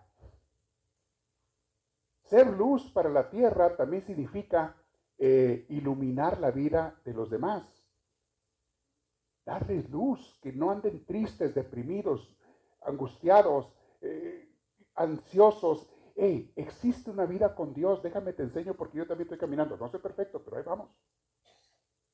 Ser 2.24 2.46
luz 2.46 2.90
para 2.90 3.10
la 3.10 3.28
tierra 3.28 3.76
también 3.76 4.02
significa 4.02 4.74
eh, 5.18 5.66
iluminar 5.68 6.40
la 6.40 6.50
vida 6.50 6.98
de 7.04 7.12
los 7.12 7.28
demás. 7.28 7.62
Darles 9.44 9.90
luz, 9.90 10.38
que 10.40 10.52
no 10.52 10.70
anden 10.70 11.04
tristes, 11.04 11.54
deprimidos, 11.54 12.34
angustiados, 12.80 13.70
eh, 14.00 14.48
ansiosos. 14.94 15.90
Hey, 16.14 16.52
existe 16.56 17.10
una 17.10 17.26
vida 17.26 17.54
con 17.54 17.74
Dios, 17.74 18.02
déjame 18.02 18.32
te 18.32 18.44
enseño 18.44 18.74
porque 18.74 18.98
yo 18.98 19.06
también 19.06 19.26
estoy 19.26 19.38
caminando. 19.38 19.76
No 19.76 19.90
soy 19.90 20.00
perfecto, 20.00 20.42
pero 20.42 20.56
ahí 20.56 20.62
vamos. 20.64 20.88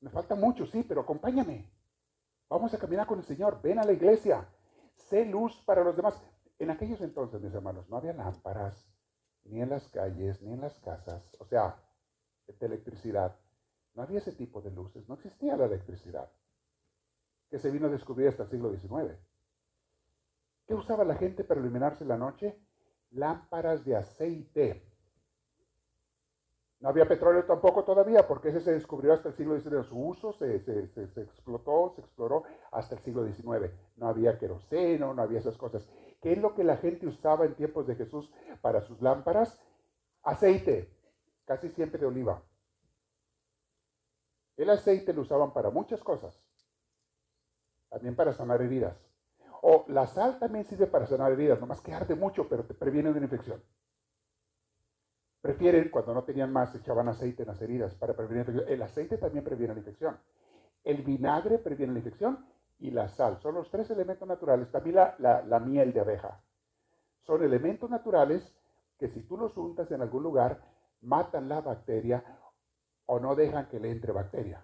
Me 0.01 0.09
falta 0.09 0.35
mucho, 0.35 0.65
sí, 0.65 0.83
pero 0.83 1.01
acompáñame. 1.01 1.78
Vamos 2.49 2.73
a 2.73 2.79
caminar 2.79 3.05
con 3.05 3.19
el 3.19 3.25
Señor. 3.25 3.61
Ven 3.61 3.79
a 3.79 3.83
la 3.83 3.93
iglesia. 3.93 4.47
Sé 4.95 5.25
luz 5.25 5.61
para 5.65 5.83
los 5.83 5.95
demás. 5.95 6.21
En 6.57 6.71
aquellos 6.71 6.99
entonces, 7.01 7.39
mis 7.41 7.53
hermanos, 7.53 7.87
no 7.89 7.97
había 7.97 8.11
lámparas, 8.11 8.85
ni 9.45 9.61
en 9.61 9.69
las 9.69 9.87
calles, 9.87 10.41
ni 10.41 10.53
en 10.53 10.61
las 10.61 10.79
casas. 10.79 11.37
O 11.39 11.45
sea, 11.45 11.81
de 12.47 12.65
electricidad. 12.65 13.37
No 13.93 14.03
había 14.03 14.17
ese 14.17 14.33
tipo 14.33 14.61
de 14.61 14.71
luces. 14.71 15.07
No 15.07 15.15
existía 15.15 15.55
la 15.55 15.65
electricidad. 15.65 16.31
Que 17.49 17.59
se 17.59 17.71
vino 17.71 17.87
a 17.87 17.91
descubrir 17.91 18.27
hasta 18.27 18.43
el 18.43 18.49
siglo 18.49 18.71
XIX. 18.71 19.17
¿Qué 20.65 20.73
usaba 20.73 21.03
la 21.03 21.15
gente 21.15 21.43
para 21.43 21.59
iluminarse 21.59 22.05
la 22.05 22.17
noche? 22.17 22.59
Lámparas 23.11 23.85
de 23.85 23.95
aceite. 23.95 24.88
No 26.79 26.87
había 26.87 27.07
petróleo 27.07 27.43
tampoco 27.43 27.83
todavía, 27.83 28.25
porque 28.25 28.49
ese 28.49 28.61
se 28.61 28.71
descubrió 28.71 29.13
hasta 29.13 29.29
el 29.29 29.35
siglo 29.35 29.59
XIX. 29.59 29.85
Su 29.85 29.99
uso 29.99 30.31
se, 30.31 30.55
explotó, 30.55 31.91
se 31.93 32.01
exploró 32.01 32.43
hasta 32.71 32.95
el 32.95 33.01
siglo 33.01 33.25
XIX. 33.25 33.73
No 33.97 34.07
había 34.07 34.37
queroseno, 34.37 35.13
no 35.13 35.21
había 35.21 35.39
esas 35.39 35.57
cosas. 35.57 35.85
¿Qué 36.21 36.31
es 36.31 36.37
lo 36.37 36.55
que 36.55 36.63
la 36.63 36.77
gente 36.77 37.05
usaba 37.05 37.45
en 37.45 37.55
tiempos 37.55 37.85
de 37.85 37.95
Jesús 37.95 38.31
para 38.61 38.79
sus 38.81 39.01
lámparas? 39.01 39.59
Aceite, 40.23 40.89
casi 41.45 41.69
siempre 41.69 41.99
de 41.99 42.05
oliva. 42.05 42.41
El 44.55 44.69
aceite 44.69 45.13
lo 45.13 45.21
usaban 45.21 45.51
para 45.51 45.69
muchas 45.71 46.01
cosas. 46.01 46.37
También 47.89 48.15
para 48.15 48.33
sanar 48.33 48.61
heridas. 48.61 48.97
O 49.61 49.83
la 49.89 50.07
sal 50.07 50.39
también 50.39 50.63
sirve 50.63 50.87
para 50.87 51.07
sanar 51.07 51.33
heridas, 51.33 51.59
nomás 51.59 51.81
que 51.81 51.93
arde 51.93 52.15
mucho, 52.15 52.47
pero 52.47 52.63
te 52.63 52.73
previene 52.73 53.11
de 53.11 53.17
una 53.17 53.25
infección. 53.25 53.61
Prefieren, 55.41 55.89
cuando 55.89 56.13
no 56.13 56.23
tenían 56.23 56.51
más, 56.51 56.75
echaban 56.75 57.07
aceite 57.07 57.43
en 57.43 57.47
las 57.47 57.61
heridas 57.61 57.95
para 57.95 58.13
prevenir 58.13 58.49
la. 58.49 58.63
El 58.63 58.81
aceite 58.81 59.17
también 59.17 59.43
previene 59.43 59.73
la 59.73 59.79
infección. 59.79 60.17
El 60.83 61.01
vinagre 61.03 61.59
previene 61.59 61.93
la 61.93 61.99
infección 61.99 62.45
y 62.79 62.91
la 62.91 63.07
sal. 63.07 63.39
Son 63.41 63.55
los 63.55 63.69
tres 63.69 63.89
elementos 63.89 64.27
naturales. 64.27 64.69
También 64.69 64.97
la, 64.97 65.15
la 65.17 65.59
miel 65.59 65.93
de 65.93 66.01
abeja. 66.01 66.41
Son 67.21 67.41
elementos 67.43 67.89
naturales 67.89 68.53
que 68.97 69.07
si 69.07 69.21
tú 69.21 69.37
los 69.37 69.55
untas 69.55 69.89
en 69.91 70.01
algún 70.01 70.23
lugar, 70.23 70.61
matan 71.01 71.47
la 71.47 71.61
bacteria 71.61 72.23
o 73.05 73.19
no 73.19 73.33
dejan 73.35 73.67
que 73.69 73.79
le 73.79 73.91
entre 73.91 74.11
bacteria. 74.11 74.61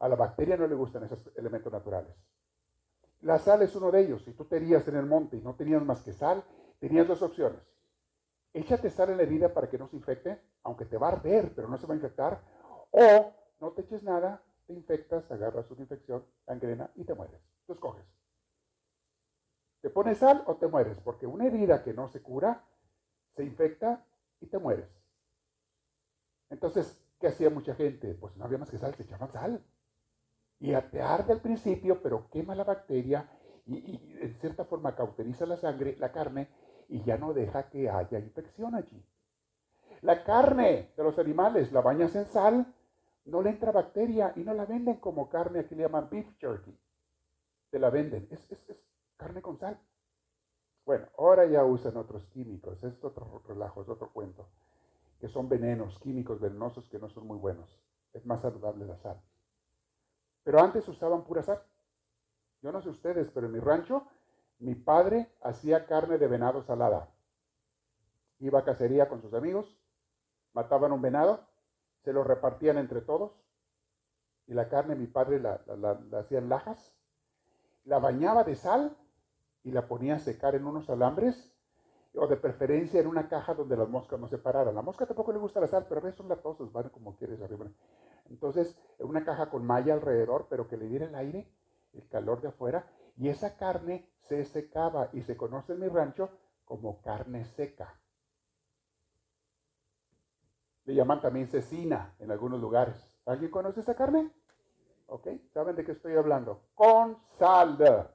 A 0.00 0.08
la 0.08 0.16
bacteria 0.16 0.56
no 0.56 0.66
le 0.66 0.74
gustan 0.74 1.04
esos 1.04 1.30
elementos 1.36 1.72
naturales. 1.72 2.14
La 3.20 3.38
sal 3.38 3.62
es 3.62 3.76
uno 3.76 3.92
de 3.92 4.00
ellos. 4.00 4.24
Si 4.24 4.32
tú 4.32 4.46
te 4.46 4.56
irías 4.56 4.86
en 4.88 4.96
el 4.96 5.06
monte 5.06 5.36
y 5.36 5.42
no 5.42 5.54
tenías 5.54 5.84
más 5.84 6.02
que 6.02 6.12
sal, 6.12 6.42
tenías 6.80 7.06
dos 7.06 7.22
opciones 7.22 7.60
échate 8.52 8.90
sal 8.90 9.10
en 9.10 9.16
la 9.18 9.22
herida 9.22 9.52
para 9.52 9.68
que 9.68 9.78
no 9.78 9.88
se 9.88 9.96
infecte, 9.96 10.40
aunque 10.62 10.84
te 10.84 10.96
va 10.98 11.08
a 11.08 11.12
arder, 11.12 11.52
pero 11.54 11.68
no 11.68 11.76
se 11.78 11.86
va 11.86 11.94
a 11.94 11.96
infectar, 11.96 12.40
o 12.90 13.32
no 13.60 13.72
te 13.72 13.82
eches 13.82 14.02
nada, 14.02 14.42
te 14.66 14.72
infectas, 14.72 15.30
agarras 15.30 15.70
una 15.70 15.82
infección, 15.82 16.24
gangrena 16.46 16.90
y 16.96 17.04
te 17.04 17.14
mueres. 17.14 17.40
Tú 17.66 17.72
escoges. 17.72 18.04
¿Te 19.80 19.90
pones 19.90 20.18
sal 20.18 20.42
o 20.46 20.56
te 20.56 20.66
mueres? 20.66 20.98
Porque 21.00 21.26
una 21.26 21.46
herida 21.46 21.82
que 21.82 21.94
no 21.94 22.08
se 22.08 22.20
cura, 22.20 22.64
se 23.34 23.44
infecta 23.44 24.04
y 24.40 24.46
te 24.46 24.58
mueres. 24.58 24.88
Entonces, 26.50 27.02
¿qué 27.18 27.28
hacía 27.28 27.48
mucha 27.50 27.74
gente? 27.74 28.14
Pues 28.14 28.36
no 28.36 28.44
había 28.44 28.58
más 28.58 28.70
que 28.70 28.78
sal, 28.78 28.94
se 28.94 29.04
echaban 29.04 29.32
sal. 29.32 29.64
Y 30.58 30.74
te 30.90 31.00
arde 31.00 31.32
al 31.32 31.40
principio, 31.40 32.02
pero 32.02 32.28
quema 32.30 32.54
la 32.54 32.64
bacteria 32.64 33.30
y, 33.64 33.76
y 33.78 34.18
en 34.20 34.34
cierta 34.40 34.64
forma 34.64 34.94
cauteriza 34.94 35.46
la 35.46 35.56
sangre, 35.56 35.96
la 35.98 36.12
carne, 36.12 36.48
y 36.90 37.02
ya 37.04 37.16
no 37.16 37.32
deja 37.32 37.70
que 37.70 37.88
haya 37.88 38.18
infección 38.18 38.74
allí. 38.74 39.02
La 40.02 40.24
carne 40.24 40.92
de 40.96 41.02
los 41.02 41.18
animales 41.18 41.72
la 41.72 41.80
bañas 41.80 42.14
en 42.16 42.26
sal, 42.26 42.74
no 43.26 43.42
le 43.42 43.50
entra 43.50 43.70
bacteria 43.70 44.32
y 44.34 44.40
no 44.40 44.52
la 44.54 44.64
venden 44.64 44.96
como 44.96 45.28
carne, 45.28 45.60
aquí 45.60 45.74
le 45.74 45.82
llaman 45.82 46.08
beef 46.10 46.26
jerky. 46.38 46.76
Te 47.70 47.78
la 47.78 47.90
venden, 47.90 48.26
es, 48.30 48.48
carne 49.16 49.40
con 49.40 49.56
sal. 49.58 49.78
Bueno, 50.84 51.06
ahora 51.18 51.46
ya 51.46 51.64
usan 51.64 51.96
otros 51.96 52.26
químicos, 52.26 52.82
es 52.82 53.04
otro 53.04 53.42
relajo, 53.46 53.82
es 53.82 53.88
otro 53.88 54.10
cuento, 54.10 54.48
que 55.20 55.28
son 55.28 55.48
venenos, 55.48 55.98
químicos 56.00 56.40
venenosos 56.40 56.88
que 56.88 56.98
no 56.98 57.08
son 57.08 57.26
muy 57.26 57.38
buenos. 57.38 57.78
Es 58.12 58.26
más 58.26 58.40
saludable 58.40 58.86
la 58.86 58.96
sal. 58.96 59.20
Pero 60.42 60.58
antes 60.58 60.88
usaban 60.88 61.22
pura 61.22 61.42
sal. 61.42 61.62
Yo 62.62 62.72
no 62.72 62.82
sé 62.82 62.88
ustedes, 62.88 63.30
pero 63.30 63.46
en 63.46 63.52
mi 63.52 63.60
rancho 63.60 64.06
mi 64.60 64.74
padre 64.74 65.32
hacía 65.42 65.86
carne 65.86 66.18
de 66.18 66.28
venado 66.28 66.62
salada. 66.62 67.08
Iba 68.38 68.60
a 68.60 68.64
cacería 68.64 69.08
con 69.08 69.20
sus 69.20 69.34
amigos, 69.34 69.78
mataban 70.52 70.92
un 70.92 71.02
venado, 71.02 71.46
se 72.04 72.12
lo 72.12 72.24
repartían 72.24 72.78
entre 72.78 73.00
todos 73.00 73.32
y 74.46 74.54
la 74.54 74.68
carne 74.68 74.94
mi 74.94 75.06
padre 75.06 75.40
la, 75.40 75.60
hacía 76.18 76.38
en 76.38 76.48
lajas, 76.48 76.94
la 77.84 77.98
bañaba 77.98 78.44
de 78.44 78.56
sal 78.56 78.96
y 79.62 79.72
la 79.72 79.86
ponía 79.86 80.16
a 80.16 80.18
secar 80.18 80.54
en 80.54 80.66
unos 80.66 80.88
alambres 80.90 81.52
o 82.14 82.26
de 82.26 82.36
preferencia 82.36 83.00
en 83.00 83.06
una 83.06 83.28
caja 83.28 83.54
donde 83.54 83.76
las 83.76 83.88
moscas 83.88 84.18
no 84.18 84.28
se 84.28 84.38
pararan. 84.38 84.74
La 84.74 84.82
mosca 84.82 85.06
tampoco 85.06 85.32
le 85.32 85.38
gusta 85.38 85.60
la 85.60 85.68
sal, 85.68 85.86
pero 85.88 86.00
a 86.00 86.04
veces 86.04 86.18
son 86.18 86.28
latosos, 86.28 86.72
van 86.72 86.88
como 86.88 87.16
quieres 87.16 87.40
arriba. 87.40 87.66
Entonces, 88.28 88.76
en 88.98 89.06
una 89.06 89.24
caja 89.24 89.48
con 89.50 89.64
malla 89.64 89.94
alrededor, 89.94 90.46
pero 90.50 90.66
que 90.66 90.76
le 90.76 90.86
diera 90.86 91.06
el 91.06 91.14
aire, 91.14 91.48
el 91.92 92.08
calor 92.08 92.40
de 92.40 92.48
afuera, 92.48 92.86
y 93.20 93.28
esa 93.28 93.54
carne 93.58 94.08
se 94.22 94.46
secaba 94.46 95.10
y 95.12 95.20
se 95.20 95.36
conoce 95.36 95.74
en 95.74 95.80
mi 95.80 95.88
rancho 95.88 96.30
como 96.64 97.02
carne 97.02 97.44
seca. 97.44 98.00
Le 100.86 100.94
llaman 100.94 101.20
también 101.20 101.46
cecina 101.46 102.14
en 102.18 102.30
algunos 102.30 102.58
lugares. 102.58 102.96
¿Alguien 103.26 103.50
conoce 103.50 103.80
esa 103.80 103.94
carne? 103.94 104.30
¿Ok? 105.06 105.28
¿Saben 105.52 105.76
de 105.76 105.84
qué 105.84 105.92
estoy 105.92 106.14
hablando? 106.14 106.62
Con 106.74 107.18
sal. 107.38 108.10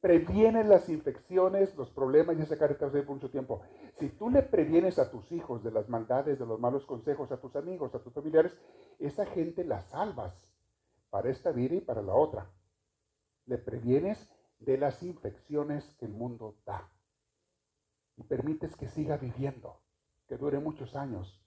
previenes 0.00 0.66
las 0.66 0.88
infecciones, 0.88 1.76
los 1.76 1.90
problemas, 1.90 2.38
y 2.38 2.42
esa 2.42 2.56
carta 2.56 2.90
por 2.90 3.06
mucho 3.06 3.30
tiempo. 3.30 3.60
Si 3.98 4.08
tú 4.08 4.30
le 4.30 4.42
previenes 4.42 4.98
a 4.98 5.10
tus 5.10 5.30
hijos 5.30 5.62
de 5.62 5.72
las 5.72 5.90
maldades, 5.90 6.38
de 6.38 6.46
los 6.46 6.58
malos 6.58 6.86
consejos, 6.86 7.30
a 7.30 7.36
tus 7.38 7.54
amigos, 7.54 7.94
a 7.94 7.98
tus 7.98 8.14
familiares, 8.14 8.56
esa 8.98 9.26
gente 9.26 9.62
la 9.62 9.82
salvas 9.82 10.50
para 11.10 11.28
esta 11.28 11.52
vida 11.52 11.74
y 11.74 11.80
para 11.82 12.00
la 12.00 12.14
otra. 12.14 12.50
Le 13.46 13.58
previenes 13.58 14.30
de 14.58 14.78
las 14.78 15.02
infecciones 15.02 15.94
que 15.98 16.06
el 16.06 16.12
mundo 16.12 16.56
da. 16.64 16.90
Y 18.16 18.24
permites 18.24 18.76
que 18.76 18.88
siga 18.88 19.16
viviendo, 19.16 19.80
que 20.28 20.36
dure 20.36 20.58
muchos 20.58 20.94
años. 20.94 21.42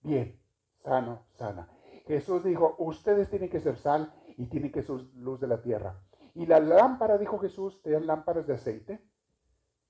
Bien, 0.00 0.40
sano, 0.82 1.26
sana. 1.34 1.68
Jesús 2.06 2.44
dijo, 2.44 2.76
ustedes 2.78 3.28
tienen 3.28 3.50
que 3.50 3.60
ser 3.60 3.76
sal 3.76 4.14
y 4.36 4.46
tienen 4.46 4.72
que 4.72 4.82
ser 4.82 5.00
luz 5.14 5.40
de 5.40 5.46
la 5.46 5.60
tierra. 5.60 6.00
Y 6.34 6.46
la 6.46 6.60
lámpara, 6.60 7.18
dijo 7.18 7.38
Jesús, 7.38 7.82
te 7.82 7.90
dan 7.90 8.06
lámparas 8.06 8.46
de 8.46 8.54
aceite. 8.54 9.02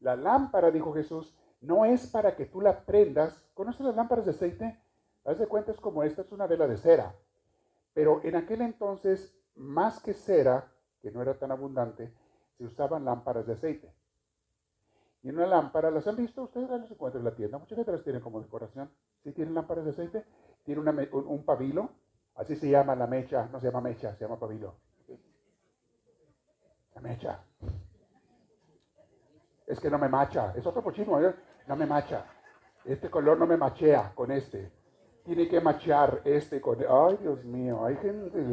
La 0.00 0.16
lámpara, 0.16 0.70
dijo 0.70 0.92
Jesús, 0.92 1.36
no 1.60 1.84
es 1.84 2.06
para 2.06 2.36
que 2.36 2.46
tú 2.46 2.60
la 2.60 2.84
prendas. 2.84 3.44
¿Conoces 3.54 3.82
las 3.82 3.96
lámparas 3.96 4.24
de 4.24 4.30
aceite? 4.30 4.80
Haz 5.24 5.38
de 5.38 5.46
cuenta 5.46 5.72
es 5.72 5.80
como 5.80 6.02
esta, 6.02 6.22
es 6.22 6.32
una 6.32 6.46
vela 6.46 6.66
de 6.66 6.76
cera. 6.76 7.14
Pero 7.92 8.20
en 8.24 8.36
aquel 8.36 8.62
entonces, 8.62 9.36
más 9.54 10.00
que 10.00 10.14
cera, 10.14 10.72
que 11.02 11.10
no 11.10 11.22
era 11.22 11.38
tan 11.38 11.50
abundante, 11.50 12.12
se 12.56 12.64
usaban 12.64 13.04
lámparas 13.04 13.46
de 13.46 13.54
aceite. 13.54 13.92
Y 15.22 15.30
una 15.30 15.46
lámpara, 15.46 15.90
¿las 15.90 16.06
han 16.06 16.16
visto 16.16 16.42
ustedes? 16.42 16.68
Las 16.70 16.90
encuentran 16.90 17.20
en 17.20 17.30
la 17.30 17.34
tienda. 17.34 17.58
Muchas 17.58 17.78
veces 17.78 17.94
las 17.94 18.04
tienen 18.04 18.22
como 18.22 18.40
decoración. 18.40 18.90
¿Sí 19.24 19.32
tienen 19.32 19.54
lámparas 19.54 19.84
de 19.84 19.90
aceite? 19.90 20.24
Tiene 20.64 20.80
un, 20.80 20.88
un 21.26 21.44
pabilo, 21.44 21.90
así 22.36 22.56
se 22.56 22.68
llama 22.68 22.94
la 22.94 23.06
mecha, 23.06 23.48
no 23.50 23.58
se 23.60 23.66
llama 23.66 23.80
mecha, 23.80 24.14
se 24.14 24.24
llama 24.24 24.38
pabilo 24.38 24.74
mecha. 27.00 27.40
Es 29.66 29.80
que 29.80 29.90
no 29.90 29.98
me 29.98 30.08
macha. 30.08 30.52
Es 30.56 30.66
otro 30.66 30.82
pochino, 30.82 31.20
¿eh? 31.20 31.34
No 31.66 31.76
me 31.76 31.86
macha. 31.86 32.24
Este 32.84 33.10
color 33.10 33.38
no 33.38 33.46
me 33.46 33.56
machea 33.56 34.12
con 34.14 34.30
este. 34.30 34.72
Tiene 35.24 35.46
que 35.48 35.60
machear 35.60 36.22
este 36.24 36.60
con... 36.60 36.78
Ay, 36.88 37.18
Dios 37.20 37.44
mío, 37.44 37.84
hay 37.84 37.96
gente... 37.96 38.46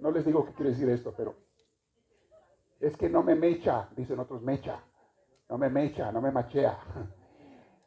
No 0.00 0.10
les 0.10 0.24
digo 0.24 0.44
qué 0.44 0.52
quiere 0.52 0.70
decir 0.70 0.88
esto, 0.88 1.12
pero... 1.16 1.34
Es 2.80 2.96
que 2.96 3.10
no 3.10 3.22
me 3.22 3.34
mecha, 3.34 3.88
dicen 3.94 4.18
otros, 4.18 4.40
mecha. 4.42 4.82
No 5.48 5.58
me 5.58 5.68
mecha, 5.68 6.10
no 6.10 6.20
me 6.20 6.30
machea. 6.30 6.78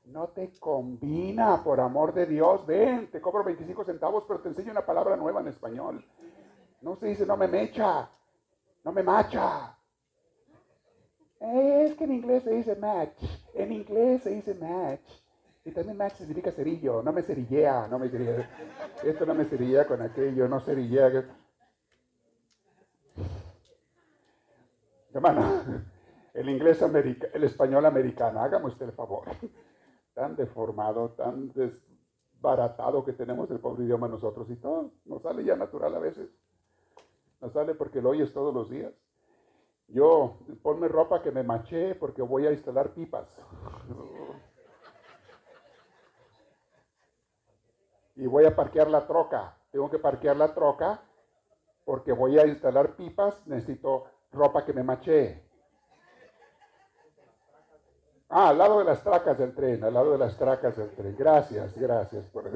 No 0.05 0.27
te 0.27 0.51
combina, 0.59 1.63
por 1.63 1.79
amor 1.79 2.13
de 2.13 2.25
Dios. 2.25 2.65
Ven, 2.65 3.09
te 3.09 3.21
cobro 3.21 3.43
25 3.43 3.85
centavos, 3.85 4.25
pero 4.27 4.41
te 4.41 4.49
enseño 4.49 4.71
una 4.71 4.85
palabra 4.85 5.15
nueva 5.15 5.41
en 5.41 5.47
español. 5.47 6.05
No 6.81 6.95
se 6.97 7.07
dice 7.07 7.25
no 7.25 7.37
me 7.37 7.47
mecha, 7.47 8.09
no 8.83 8.91
me 8.91 9.01
macha. 9.01 9.77
Es 11.39 11.95
que 11.95 12.03
en 12.03 12.13
inglés 12.13 12.43
se 12.43 12.51
dice 12.51 12.75
match. 12.75 13.23
En 13.53 13.71
inglés 13.71 14.23
se 14.23 14.29
dice 14.31 14.53
match. 14.55 15.23
Y 15.65 15.71
también 15.71 15.97
match 15.97 16.15
significa 16.15 16.51
cerillo. 16.51 17.01
No 17.01 17.13
me 17.13 17.21
cerillea, 17.21 17.87
no 17.87 17.97
me 17.97 18.09
cerillea. 18.09 18.49
Esto 19.03 19.25
no 19.25 19.33
me 19.33 19.45
cerillea 19.45 19.87
con 19.87 20.01
aquello, 20.01 20.47
no 20.47 20.59
cerillea. 20.59 21.25
Hermano, 25.13 25.41
el 26.33 26.49
inglés 26.49 26.81
americano, 26.81 27.31
el 27.35 27.43
español 27.43 27.85
americano, 27.85 28.39
hágame 28.41 28.67
usted 28.67 28.87
el 28.87 28.93
favor. 28.93 29.25
Tan 30.13 30.35
deformado, 30.35 31.09
tan 31.13 31.51
desbaratado 31.53 33.03
que 33.03 33.13
tenemos 33.13 33.49
el 33.49 33.59
pobre 33.59 33.83
idioma 33.85 34.07
nosotros 34.07 34.47
y 34.51 34.55
todo. 34.57 34.91
Nos 35.05 35.23
sale 35.23 35.43
ya 35.43 35.55
natural 35.55 35.95
a 35.95 35.97
veces. 35.97 36.29
No 37.41 37.49
sale 37.49 37.73
porque 37.73 37.99
lo 37.99 38.11
oyes 38.11 38.31
todos 38.31 38.53
los 38.53 38.69
días. 38.69 38.93
Yo, 39.87 40.37
ponme 40.61 40.87
ropa 40.87 41.23
que 41.23 41.31
me 41.31 41.41
maché 41.41 41.95
porque 41.95 42.21
voy 42.21 42.45
a 42.45 42.51
instalar 42.51 42.93
pipas. 42.93 43.27
Y 48.15 48.27
voy 48.27 48.45
a 48.45 48.55
parquear 48.55 48.91
la 48.91 49.07
troca. 49.07 49.57
Tengo 49.71 49.89
que 49.89 49.97
parquear 49.97 50.37
la 50.37 50.53
troca 50.53 51.01
porque 51.83 52.11
voy 52.11 52.37
a 52.37 52.45
instalar 52.45 52.95
pipas. 52.95 53.41
Necesito 53.47 54.05
ropa 54.33 54.65
que 54.65 54.73
me 54.73 54.83
maché. 54.83 55.41
Ah, 58.29 58.49
al 58.49 58.57
lado 58.57 58.79
de 58.79 58.85
las 58.85 59.03
tracas 59.03 59.37
del 59.37 59.53
tren, 59.53 59.83
al 59.83 59.93
lado 59.93 60.11
de 60.13 60.17
las 60.17 60.35
tracas 60.37 60.75
del 60.75 60.89
tren. 60.91 61.15
Gracias, 61.17 61.77
gracias 61.77 62.25
por, 62.27 62.49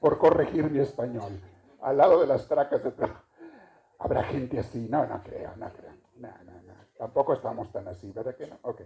por 0.00 0.18
corregir 0.18 0.70
mi 0.70 0.78
español. 0.78 1.40
Al 1.80 1.96
lado 1.96 2.20
de 2.20 2.26
las 2.26 2.46
tracas 2.46 2.82
del 2.84 2.92
tren. 2.94 3.12
Habrá 3.98 4.22
gente 4.22 4.60
así. 4.60 4.86
No, 4.88 5.04
no 5.06 5.22
creo, 5.22 5.50
no 5.56 5.68
creo. 5.70 5.92
No, 6.16 6.28
no, 6.44 6.52
no. 6.62 6.74
Tampoco 6.96 7.32
estamos 7.32 7.70
tan 7.72 7.88
así, 7.88 8.10
¿verdad 8.12 8.36
que 8.36 8.46
no? 8.46 8.58
Ok. 8.62 8.82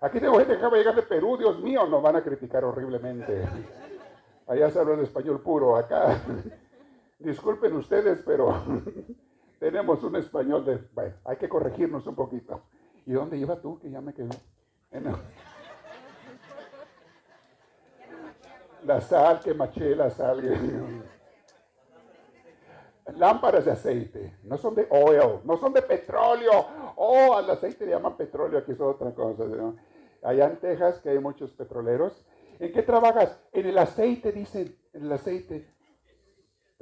Aquí 0.00 0.20
tengo 0.20 0.38
gente 0.38 0.52
que 0.52 0.58
acaba 0.58 0.76
de 0.76 0.82
llegar 0.82 0.96
de 0.96 1.02
Perú, 1.02 1.36
Dios 1.36 1.58
mío, 1.60 1.86
nos 1.86 2.02
van 2.02 2.16
a 2.16 2.22
criticar 2.22 2.64
horriblemente. 2.64 3.48
Allá 4.46 4.70
se 4.70 4.78
habla 4.78 4.94
el 4.94 5.00
español 5.00 5.40
puro, 5.40 5.76
acá. 5.76 6.20
Disculpen 7.18 7.72
ustedes, 7.74 8.20
pero 8.24 8.62
tenemos 9.64 10.02
un 10.02 10.14
español 10.16 10.62
de... 10.62 10.76
Bueno, 10.92 11.14
hay 11.24 11.38
que 11.38 11.48
corregirnos 11.48 12.06
un 12.06 12.14
poquito. 12.14 12.60
¿Y 13.06 13.12
dónde 13.12 13.38
iba 13.38 13.58
tú? 13.58 13.78
Que 13.78 13.90
ya 13.90 14.02
me 14.02 14.12
quedé. 14.12 14.28
La 18.84 19.00
sal, 19.00 19.40
que 19.40 19.54
maché 19.54 19.96
la 19.96 20.10
sal 20.10 20.42
lámparas 23.16 23.64
de 23.64 23.70
aceite, 23.70 24.36
no 24.42 24.58
son 24.58 24.74
de 24.74 24.86
oil, 24.90 25.40
no 25.44 25.56
son 25.56 25.72
de 25.72 25.80
petróleo. 25.80 26.66
Oh, 26.96 27.34
al 27.34 27.48
aceite 27.48 27.86
le 27.86 27.92
llaman 27.92 28.18
petróleo, 28.18 28.58
aquí 28.58 28.72
es 28.72 28.80
otra 28.82 29.14
cosa. 29.14 29.44
Allá 30.22 30.44
en 30.44 30.58
Texas, 30.58 31.00
que 31.00 31.08
hay 31.08 31.18
muchos 31.18 31.52
petroleros. 31.52 32.26
¿En 32.58 32.70
qué 32.70 32.82
trabajas? 32.82 33.40
En 33.50 33.64
el 33.64 33.78
aceite, 33.78 34.30
dicen, 34.30 34.76
en 34.92 35.04
el 35.04 35.12
aceite. 35.12 35.73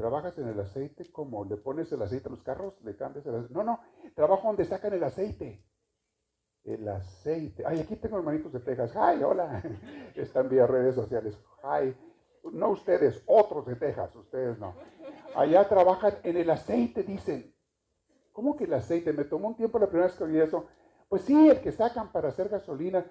¿Trabajas 0.03 0.37
en 0.38 0.49
el 0.49 0.59
aceite? 0.59 1.12
¿Cómo? 1.12 1.45
¿Le 1.45 1.57
pones 1.57 1.93
el 1.93 2.03
aceite 2.03 2.27
a 2.27 2.33
los 2.33 2.43
carros? 2.43 2.75
¿Le 2.83 2.97
cambias 2.97 3.25
el 3.25 3.37
aceite? 3.37 3.55
No, 3.55 3.62
no, 3.62 3.79
trabajo 4.17 4.49
donde 4.49 4.65
sacan 4.65 4.93
el 4.95 5.05
aceite. 5.05 5.65
El 6.65 6.88
aceite. 6.88 7.62
Ay, 7.65 7.79
aquí 7.79 7.95
tengo 7.95 8.19
hermanitos 8.19 8.53
de 8.53 8.59
Texas. 8.59 8.97
Ay, 8.97 9.23
hola. 9.23 9.62
Están 10.17 10.49
vía 10.49 10.67
redes 10.67 10.97
sociales. 10.97 11.38
Ay, 11.62 11.97
no 12.51 12.71
ustedes, 12.71 13.23
otros 13.27 13.65
de 13.65 13.77
Texas, 13.77 14.12
ustedes 14.17 14.59
no. 14.59 14.75
Allá 15.37 15.69
trabajan 15.69 16.15
en 16.25 16.37
el 16.37 16.51
aceite, 16.51 17.05
dicen. 17.05 17.55
¿Cómo 18.33 18.57
que 18.57 18.65
el 18.65 18.75
aceite? 18.75 19.12
Me 19.12 19.23
tomó 19.23 19.47
un 19.47 19.57
tiempo 19.57 19.79
la 19.79 19.87
primera 19.87 20.09
vez 20.09 20.17
que 20.17 20.25
oí 20.25 20.37
eso. 20.37 20.67
Pues 21.09 21.23
sí, 21.23 21.49
el 21.49 21.61
que 21.61 21.71
sacan 21.71 22.11
para 22.11 22.31
hacer 22.31 22.49
gasolina 22.49 23.07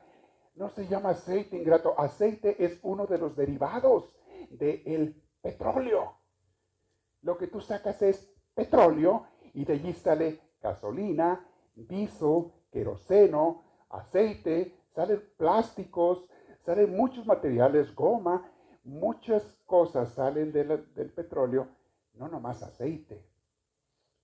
no 0.55 0.67
se 0.67 0.85
llama 0.87 1.11
aceite 1.11 1.55
ingrato. 1.55 1.97
Aceite 1.97 2.65
es 2.65 2.81
uno 2.83 3.07
de 3.07 3.17
los 3.17 3.33
derivados 3.37 4.13
del 4.49 5.15
petróleo. 5.41 6.19
Lo 7.21 7.37
que 7.37 7.47
tú 7.47 7.61
sacas 7.61 8.01
es 8.01 8.31
petróleo 8.53 9.25
y 9.53 9.65
de 9.65 9.73
allí 9.73 9.93
sale 9.93 10.39
gasolina, 10.61 11.45
diésel, 11.75 12.51
queroseno, 12.71 13.63
aceite, 13.89 14.75
salen 14.93 15.21
plásticos, 15.37 16.25
salen 16.65 16.95
muchos 16.95 17.25
materiales, 17.25 17.93
goma, 17.93 18.49
muchas 18.83 19.43
cosas 19.65 20.13
salen 20.13 20.51
del 20.51 21.11
petróleo 21.15 21.67
no 22.15 22.27
nomás 22.27 22.61
aceite. 22.63 23.23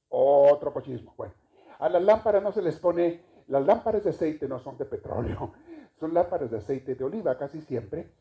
Otro 0.10 0.74
pochismo. 0.74 1.14
Bueno, 1.18 1.34
a 1.80 1.90
las 1.90 2.02
lámparas 2.02 2.44
no 2.44 2.52
se 2.52 2.62
les 2.62 2.78
pone, 2.80 3.24
las 3.48 3.66
lámparas 3.66 4.04
de 4.04 4.12
aceite 4.12 4.48
no 4.48 4.60
son 4.60 4.78
de 4.78 4.86
petróleo, 4.86 5.54
son 6.00 6.14
lámparas 6.14 6.52
de 6.52 6.58
aceite 6.58 6.96
de 6.96 7.04
oliva 7.04 7.38
casi 7.38 7.62
siempre. 7.62 8.12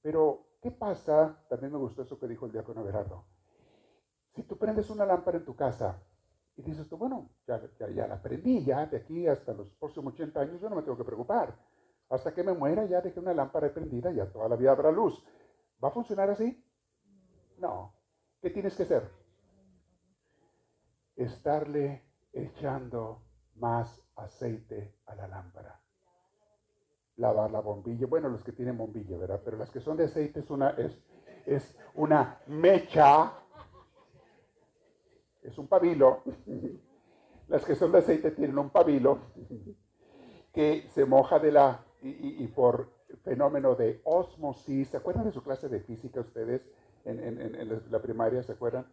Pero, 0.00 0.46
¿qué 0.60 0.70
pasa? 0.70 1.44
También 1.48 1.72
me 1.72 1.78
gustó 1.78 2.02
eso 2.02 2.18
que 2.18 2.26
dijo 2.26 2.46
el 2.46 2.52
diácono 2.52 2.84
Berardo. 2.84 3.24
Si 4.34 4.42
tú 4.44 4.56
prendes 4.56 4.88
una 4.90 5.04
lámpara 5.04 5.38
en 5.38 5.44
tu 5.44 5.54
casa 5.54 6.02
y 6.56 6.62
dices 6.62 6.88
tú, 6.88 6.96
bueno, 6.96 7.30
ya, 7.46 7.60
ya, 7.94 8.06
la 8.06 8.20
prendí, 8.20 8.64
ya 8.64 8.86
de 8.86 8.98
aquí 8.98 9.26
hasta 9.26 9.52
los 9.52 9.68
próximos 9.74 10.14
80 10.14 10.40
años 10.40 10.60
yo 10.60 10.68
no 10.68 10.76
me 10.76 10.82
tengo 10.82 10.96
que 10.96 11.04
preocupar. 11.04 11.54
Hasta 12.08 12.34
que 12.34 12.42
me 12.42 12.52
muera 12.52 12.84
ya 12.84 13.00
dejé 13.00 13.20
una 13.20 13.34
lámpara 13.34 13.72
prendida, 13.72 14.10
ya 14.12 14.30
toda 14.30 14.48
la 14.48 14.56
vida 14.56 14.72
habrá 14.72 14.90
luz. 14.90 15.24
¿Va 15.82 15.88
a 15.88 15.92
funcionar 15.92 16.30
así? 16.30 16.62
No, 17.58 17.94
¿Qué 18.42 18.50
tienes 18.50 18.74
que 18.74 18.82
hacer? 18.82 19.08
Estarle 21.14 22.02
echando 22.32 23.22
más 23.54 24.02
aceite 24.16 24.96
a 25.06 25.14
la 25.14 25.28
lámpara. 25.28 25.80
Lavar 27.18 27.52
la 27.52 27.60
bombilla. 27.60 28.08
Bueno, 28.08 28.28
los 28.28 28.42
que 28.42 28.50
tienen 28.50 28.76
bombilla, 28.76 29.16
¿verdad? 29.16 29.40
Pero 29.44 29.58
las 29.58 29.70
que 29.70 29.78
son 29.78 29.96
de 29.96 30.06
aceite 30.06 30.40
es 30.40 30.50
una, 30.50 30.70
es, 30.70 31.00
es 31.46 31.78
una 31.94 32.40
mecha. 32.48 33.32
Es 35.42 35.58
un 35.58 35.66
pabilo. 35.66 36.22
Las 37.48 37.64
que 37.64 37.74
son 37.74 37.92
de 37.92 37.98
aceite 37.98 38.30
tienen 38.30 38.58
un 38.58 38.70
pabilo 38.70 39.18
que 40.52 40.86
se 40.88 41.04
moja 41.04 41.38
de 41.38 41.52
la, 41.52 41.84
y, 42.02 42.46
por 42.48 42.90
fenómeno 43.24 43.74
de 43.74 44.00
osmosis. 44.04 44.88
¿Se 44.88 44.96
acuerdan 44.96 45.24
de 45.24 45.32
su 45.32 45.42
clase 45.42 45.68
de 45.68 45.80
física 45.80 46.20
ustedes? 46.20 46.62
en, 47.04 47.82
la 47.90 48.00
primaria, 48.00 48.42
¿se 48.42 48.52
acuerdan? 48.52 48.86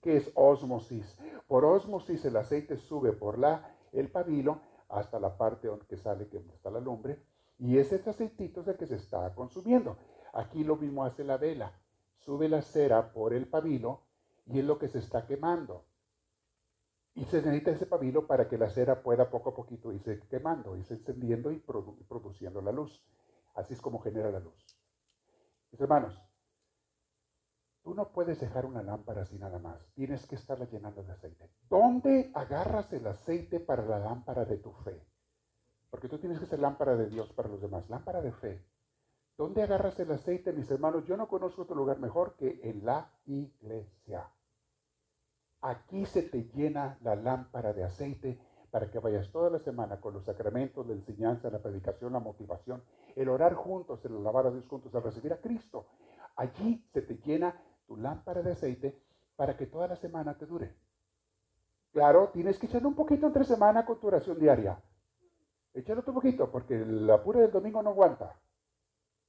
¿Qué 0.00 0.16
es 0.16 0.30
osmosis? 0.34 1.18
Por 1.48 1.64
osmosis 1.64 2.24
el 2.24 2.36
aceite 2.36 2.76
sube 2.76 3.12
por 3.12 3.38
la, 3.38 3.74
el 3.92 4.10
pabilo 4.10 4.60
hasta 4.88 5.18
la 5.18 5.36
parte 5.36 5.68
donde 5.68 5.96
sale, 5.96 6.28
que 6.28 6.38
está 6.38 6.70
la 6.70 6.80
lumbre, 6.80 7.22
y 7.58 7.78
ese 7.78 8.02
aceitito 8.08 8.60
es 8.60 8.68
el 8.68 8.76
que 8.76 8.86
se 8.86 8.96
está 8.96 9.34
consumiendo. 9.34 9.96
Aquí 10.32 10.64
lo 10.64 10.76
mismo 10.76 11.04
hace 11.04 11.24
la 11.24 11.36
vela. 11.36 11.72
Sube 12.18 12.48
la 12.48 12.62
cera 12.62 13.12
por 13.12 13.32
el 13.32 13.46
pabilo 13.46 14.00
y 14.46 14.58
es 14.58 14.64
lo 14.64 14.78
que 14.78 14.88
se 14.88 14.98
está 14.98 15.26
quemando. 15.26 15.84
Y 17.14 17.24
se 17.26 17.36
necesita 17.36 17.70
ese 17.70 17.86
pabilo 17.86 18.26
para 18.26 18.48
que 18.48 18.58
la 18.58 18.70
cera 18.70 19.02
pueda 19.02 19.30
poco 19.30 19.50
a 19.50 19.54
poquito 19.54 19.92
irse 19.92 20.20
quemando, 20.28 20.76
irse 20.76 20.94
encendiendo 20.94 21.52
y 21.52 21.58
produciendo 21.58 22.60
la 22.60 22.72
luz. 22.72 23.04
Así 23.54 23.74
es 23.74 23.80
como 23.80 24.00
genera 24.00 24.30
la 24.30 24.40
luz. 24.40 24.54
Mis 25.70 25.80
hermanos, 25.80 26.20
tú 27.82 27.94
no 27.94 28.10
puedes 28.10 28.40
dejar 28.40 28.66
una 28.66 28.82
lámpara 28.82 29.22
así 29.22 29.38
nada 29.38 29.60
más. 29.60 29.86
Tienes 29.94 30.26
que 30.26 30.34
estarla 30.34 30.64
llenando 30.64 31.04
de 31.04 31.12
aceite. 31.12 31.50
¿Dónde 31.68 32.32
agarras 32.34 32.92
el 32.92 33.06
aceite 33.06 33.60
para 33.60 33.84
la 33.84 34.00
lámpara 34.00 34.44
de 34.44 34.56
tu 34.56 34.72
fe? 34.72 35.00
Porque 35.90 36.08
tú 36.08 36.18
tienes 36.18 36.40
que 36.40 36.46
ser 36.46 36.58
lámpara 36.58 36.96
de 36.96 37.08
Dios 37.08 37.32
para 37.32 37.48
los 37.48 37.60
demás, 37.60 37.88
lámpara 37.88 38.20
de 38.20 38.32
fe. 38.32 38.64
¿Dónde 39.36 39.62
agarras 39.62 39.98
el 40.00 40.10
aceite, 40.10 40.52
mis 40.52 40.70
hermanos? 40.70 41.04
Yo 41.06 41.16
no 41.16 41.28
conozco 41.28 41.62
otro 41.62 41.76
lugar 41.76 42.00
mejor 42.00 42.34
que 42.34 42.60
en 42.64 42.84
la 42.84 43.10
iglesia. 43.26 44.28
Aquí 45.64 46.04
se 46.04 46.20
te 46.20 46.44
llena 46.54 46.98
la 47.00 47.16
lámpara 47.16 47.72
de 47.72 47.84
aceite 47.84 48.38
para 48.70 48.90
que 48.90 48.98
vayas 48.98 49.30
toda 49.32 49.48
la 49.48 49.58
semana 49.60 49.98
con 49.98 50.12
los 50.12 50.22
sacramentos, 50.26 50.86
la 50.86 50.92
enseñanza, 50.92 51.48
la 51.48 51.62
predicación, 51.62 52.12
la 52.12 52.20
motivación, 52.20 52.84
el 53.16 53.30
orar 53.30 53.54
juntos, 53.54 54.04
el 54.04 54.14
alabar 54.14 54.46
a 54.46 54.50
Dios 54.50 54.68
juntos, 54.68 54.94
el 54.94 55.02
recibir 55.02 55.32
a 55.32 55.40
Cristo. 55.40 55.86
Allí 56.36 56.86
se 56.92 57.00
te 57.00 57.16
llena 57.16 57.58
tu 57.86 57.96
lámpara 57.96 58.42
de 58.42 58.52
aceite 58.52 59.00
para 59.36 59.56
que 59.56 59.64
toda 59.64 59.88
la 59.88 59.96
semana 59.96 60.36
te 60.36 60.44
dure. 60.44 60.76
Claro, 61.92 62.28
tienes 62.28 62.58
que 62.58 62.66
echarle 62.66 62.88
un 62.88 62.94
poquito 62.94 63.26
entre 63.26 63.44
semana 63.44 63.86
con 63.86 63.98
tu 63.98 64.08
oración 64.08 64.38
diaria. 64.38 64.78
Échale 65.72 66.00
otro 66.00 66.12
poquito, 66.12 66.50
porque 66.50 66.76
la 66.76 67.22
pura 67.22 67.40
del 67.40 67.50
domingo 67.50 67.82
no 67.82 67.88
aguanta. 67.88 68.38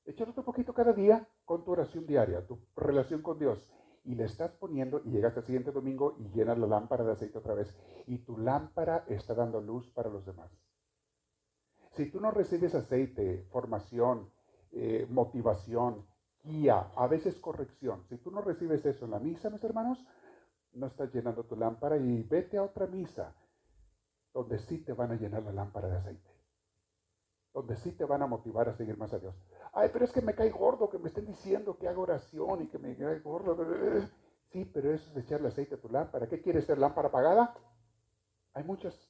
Échale 0.04 0.32
otro 0.32 0.43
poquito 0.43 0.74
cada 0.74 0.91
día 0.91 1.26
con 1.45 1.63
tu 1.63 1.71
oración 1.71 2.06
diaria, 2.06 2.45
tu 2.45 2.60
relación 2.76 3.21
con 3.21 3.39
Dios 3.39 3.65
y 4.06 4.15
le 4.15 4.26
estás 4.26 4.52
poniendo 4.52 5.02
y 5.04 5.12
llegas 5.12 5.36
al 5.36 5.44
siguiente 5.44 5.72
domingo 5.72 6.15
y 6.20 6.30
llenas 6.30 6.58
la 6.58 6.68
lámpara 6.68 7.04
de 7.04 7.12
aceite 7.13 7.38
otra 7.38 7.56
vez 7.56 7.76
y 8.08 8.20
tu 8.20 8.38
lámpara 8.38 9.04
está 9.08 9.34
dando 9.34 9.60
luz 9.62 9.89
para 9.89 10.10
los 10.10 10.26
demás. 10.26 10.52
Si 11.91 12.10
tú 12.12 12.20
no 12.20 12.32
recibes 12.32 12.76
aceite, 12.76 13.46
formación, 13.52 14.30
eh, 14.72 15.08
motivación, 15.10 16.06
guía, 16.44 16.91
a 16.96 17.08
veces 17.08 17.36
corrección, 17.39 18.04
si 18.10 18.18
tú 18.18 18.32
no 18.32 18.41
recibes 18.41 18.86
eso 18.86 19.06
en 19.06 19.12
la 19.12 19.20
misa, 19.20 19.50
mis 19.50 19.63
hermanos, 19.63 20.06
no 20.74 20.88
estás 20.88 21.13
llenando 21.13 21.46
tu 21.46 21.56
lámpara 21.56 21.98
y 21.98 22.24
vete 22.24 22.58
a 22.58 22.63
otra 22.63 22.86
misa 22.86 23.34
donde 24.34 24.60
sí 24.60 24.80
te 24.80 24.94
van 24.94 25.13
a 25.13 25.15
llenar 25.15 25.44
la 25.44 25.54
lámpara 25.54 25.88
de 25.88 25.98
aceite, 25.98 26.30
donde 27.56 27.78
sí 27.78 27.94
te 27.94 28.04
van 28.04 28.22
a 28.22 28.28
motivar 28.28 28.68
a 28.68 28.76
seguir 28.76 28.98
más 28.98 29.13
a 29.13 29.20
Dios. 29.20 29.34
Ay, 29.72 29.89
pero 29.94 30.04
es 30.04 30.12
que 30.12 30.22
me 30.22 30.36
cae 30.36 30.50
gordo 30.50 30.89
que 30.89 31.00
me 31.00 31.08
estén 31.08 31.26
diciendo 31.26 31.78
que 31.78 31.88
hago 31.88 32.02
oración 32.02 32.63
y 32.63 32.68
que 32.68 32.78
me 32.78 32.98
cae 32.98 33.20
gordo. 33.22 33.56
Sí, 34.52 34.65
pero 34.65 34.91
eso 34.91 35.10
es 35.12 35.24
echarle 35.24 35.48
aceite 35.48 35.76
a 35.76 35.80
tu 35.80 35.88
lámpara. 35.88 36.28
¿Qué 36.28 36.41
quieres 36.41 36.65
ser 36.65 36.78
lámpara 36.78 37.08
apagada? 37.08 37.56
Hay 38.54 38.65
muchas. 38.65 39.10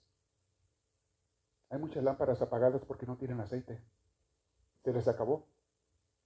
Hay 1.71 1.79
muchas 1.79 2.03
lámparas 2.03 2.39
apagadas 2.39 2.85
porque 2.85 3.07
no 3.07 3.17
tienen 3.17 3.39
aceite. 3.39 3.81
Se 4.83 4.93
les 4.93 5.07
acabó 5.07 5.47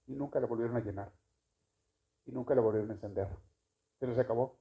y 0.06 0.14
nunca 0.14 0.40
la 0.40 0.46
volvieron 0.46 0.76
a 0.76 0.80
llenar. 0.80 1.10
Y 2.26 2.32
nunca 2.32 2.54
la 2.54 2.60
volvieron 2.60 2.90
a 2.90 2.94
encender. 2.94 3.28
Se 3.98 4.06
les 4.06 4.18
acabó. 4.18 4.58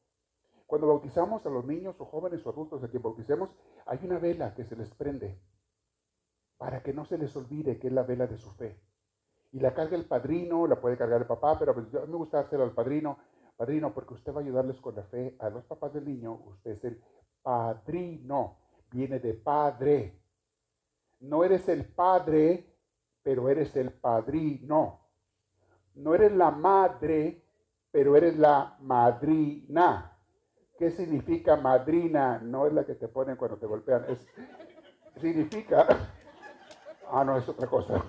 Cuando 0.65 0.88
bautizamos 0.88 1.45
a 1.45 1.50
los 1.50 1.65
niños 1.65 2.00
o 2.00 2.06
jóvenes 2.06 2.45
o 2.45 2.52
adultos 2.52 2.82
a 2.86 2.88
quien 2.88 3.04
bauticemos, 3.04 3.50
hay 3.86 4.00
una 4.04 4.17
vela 4.17 4.56
que 4.56 4.63
se 4.63 4.78
les 4.78 4.89
prende 4.91 5.38
para 6.60 6.84
que 6.84 6.93
no 6.93 7.06
se 7.06 7.17
les 7.17 7.36
olvide 7.36 7.80
que 7.80 7.88
es 7.88 7.93
la 7.93 8.04
vela 8.04 8.28
de 8.28 8.38
su 8.38 8.52
fe 8.52 8.80
y 9.52 9.60
la 9.60 9.74
carga 9.74 9.98
el 9.98 10.06
padrino, 10.06 10.67
la 10.67 10.80
puede 10.80 10.98
cargar 10.98 11.22
el 11.22 11.28
papá, 11.28 11.58
pero 11.58 11.74
pues 11.74 11.91
me 11.91 12.15
gusta 12.15 12.39
hacerlo 12.39 12.65
al 12.65 12.74
padrino, 12.74 13.17
padrino, 13.58 13.93
porque 13.93 14.13
usted 14.13 14.34
va 14.34 14.39
a 14.39 14.43
ayudarles 14.43 14.80
con 14.80 14.95
la 14.95 15.04
fe 15.04 15.36
a 15.39 15.50
los 15.50 15.65
papás 15.65 15.93
del 15.93 16.06
niño, 16.06 16.34
usted 16.45 16.72
es 16.72 16.84
el 16.84 17.02
padrino, 17.41 18.58
viene 18.91 19.19
de 19.19 19.34
padre. 19.34 20.19
No 21.22 21.43
eres 21.43 21.67
el 21.67 21.86
padre, 21.86 22.76
pero 23.24 23.50
eres 23.50 23.76
el 23.76 23.91
padrino. 23.91 25.00
No 25.95 26.13
eres 26.13 26.32
la 26.32 26.52
madre, 26.52 27.43
pero 27.91 28.15
eres 28.15 28.38
la 28.38 28.78
madrina. 28.82 30.15
¿Qué 30.78 30.91
significa 30.91 31.58
madrina? 31.58 32.39
No 32.39 32.67
es 32.67 32.74
la 32.74 32.86
que 32.86 32.95
te 32.95 33.08
ponen 33.08 33.36
cuando 33.36 33.58
te 33.58 33.65
golpean, 33.65 34.06
es, 34.08 34.26
significa... 35.19 35.88
Ah, 37.12 37.24
no, 37.24 37.38
es 37.38 37.50
otra 37.50 37.67
cosa. 37.67 38.04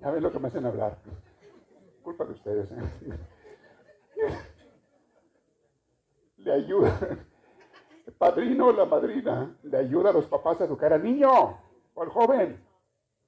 Ya 0.00 0.10
ven 0.10 0.22
lo 0.22 0.30
que 0.30 0.38
me 0.38 0.48
hacen 0.48 0.66
hablar. 0.66 0.98
Culpa 2.02 2.24
de 2.24 2.32
ustedes. 2.32 2.70
¿eh? 2.72 2.78
Le 6.38 6.52
ayuda. 6.52 6.98
El 8.06 8.12
padrino 8.14 8.66
o 8.66 8.72
la 8.72 8.84
madrina 8.84 9.56
le 9.62 9.76
ayuda 9.76 10.10
a 10.10 10.12
los 10.12 10.26
papás 10.26 10.60
a 10.60 10.64
educar 10.64 10.92
al 10.92 11.02
niño 11.02 11.30
o 11.94 12.02
al 12.02 12.08
joven. 12.08 12.62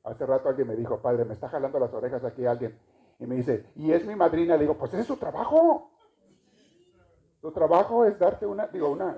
Hace 0.05 0.27
rato 0.27 0.49
alguien 0.49 0.69
me 0.69 0.77
dijo, 0.77 1.01
padre, 1.01 1.25
me 1.25 1.35
está 1.35 1.49
jalando 1.49 1.79
las 1.79 1.93
orejas 1.93 2.25
aquí 2.25 2.45
alguien. 2.45 2.79
Y 3.19 3.27
me 3.27 3.37
dice, 3.37 3.71
¿y 3.77 3.93
es 3.93 4.05
mi 4.05 4.17
madrina? 4.17 4.57
Le 4.57 4.63
digo, 4.63 4.77
pues 4.77 4.93
ese 4.93 5.03
es 5.03 5.07
su 5.07 5.17
trabajo. 5.17 5.93
Tu 7.41 7.53
trabajo 7.53 8.05
es 8.05 8.19
darte 8.19 8.47
una, 8.47 8.67
digo, 8.67 8.91
una, 8.91 9.17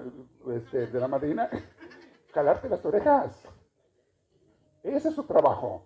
este, 0.52 0.86
de 0.86 1.00
la 1.00 1.08
madrina, 1.08 1.48
jalarte 2.32 2.68
las 2.68 2.84
orejas. 2.84 3.48
Ese 4.84 5.08
es 5.08 5.14
su 5.14 5.24
trabajo. 5.24 5.82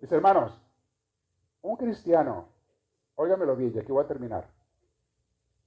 Mis 0.00 0.10
hermanos, 0.10 0.58
un 1.60 1.76
cristiano, 1.76 2.48
óigamelo 3.16 3.54
bien, 3.54 3.72
y 3.74 3.78
aquí 3.78 3.92
voy 3.92 4.02
a 4.02 4.08
terminar. 4.08 4.50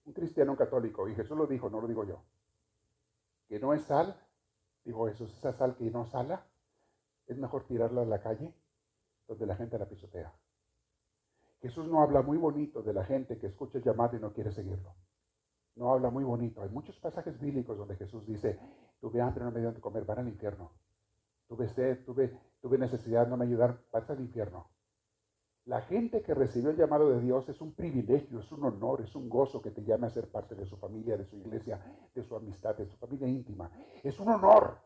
Un 0.05 0.13
cristiano, 0.13 0.51
un 0.51 0.57
católico, 0.57 1.07
y 1.07 1.13
Jesús 1.13 1.37
lo 1.37 1.45
dijo, 1.45 1.69
no 1.69 1.79
lo 1.79 1.87
digo 1.87 2.03
yo, 2.03 2.23
que 3.47 3.59
no 3.59 3.73
es 3.73 3.83
sal, 3.83 4.19
dijo 4.83 5.07
Jesús, 5.07 5.31
esa 5.37 5.53
sal 5.53 5.75
que 5.75 5.91
no 5.91 6.07
sala, 6.07 6.47
es 7.27 7.37
mejor 7.37 7.65
tirarla 7.65 8.01
a 8.01 8.05
la 8.05 8.21
calle 8.21 8.51
donde 9.27 9.45
la 9.45 9.55
gente 9.55 9.77
la 9.77 9.87
pisotea. 9.87 10.33
Jesús 11.61 11.87
no 11.87 12.01
habla 12.01 12.23
muy 12.23 12.37
bonito 12.37 12.81
de 12.81 12.93
la 12.93 13.05
gente 13.05 13.37
que 13.37 13.47
escucha 13.47 13.77
el 13.77 13.83
llamado 13.83 14.17
y 14.17 14.19
no 14.19 14.33
quiere 14.33 14.51
seguirlo. 14.51 14.95
No 15.75 15.93
habla 15.93 16.09
muy 16.09 16.23
bonito. 16.23 16.61
Hay 16.63 16.69
muchos 16.69 16.99
pasajes 16.99 17.39
bíblicos 17.39 17.77
donde 17.77 17.95
Jesús 17.97 18.25
dice, 18.25 18.59
tuve 18.99 19.21
hambre, 19.21 19.43
no 19.43 19.51
me 19.51 19.59
dieron 19.59 19.75
de 19.75 19.81
comer, 19.81 20.05
van 20.05 20.19
al 20.19 20.27
infierno. 20.27 20.71
Tuve 21.47 21.69
sed, 21.69 22.03
tuve, 22.05 22.37
tuve 22.61 22.77
necesidad, 22.77 23.27
no 23.27 23.37
me 23.37 23.45
ayudaron, 23.45 23.79
vas 23.91 24.09
al 24.09 24.19
infierno. 24.19 24.69
La 25.65 25.81
gente 25.81 26.21
que 26.21 26.33
recibió 26.33 26.69
el 26.69 26.77
llamado 26.77 27.09
de 27.09 27.19
Dios 27.19 27.49
es 27.49 27.59
un 27.59 27.73
privilegio, 27.73 28.39
es 28.39 28.51
un 28.53 28.63
honor, 28.63 29.01
es 29.01 29.13
un 29.15 29.27
gozo 29.27 29.61
que 29.61 29.71
te 29.71 29.83
llame 29.83 30.07
a 30.07 30.11
ser 30.11 30.31
parte 30.31 30.55
de 30.55 30.65
su 30.65 30.77
familia, 30.77 31.17
de 31.17 31.25
su 31.25 31.35
iglesia, 31.35 31.83
de 32.15 32.23
su 32.23 32.35
amistad, 32.37 32.75
de 32.75 32.85
su 32.85 32.95
familia 32.97 33.27
íntima. 33.27 33.69
Es 34.01 34.17
un 34.19 34.29
honor. 34.29 34.79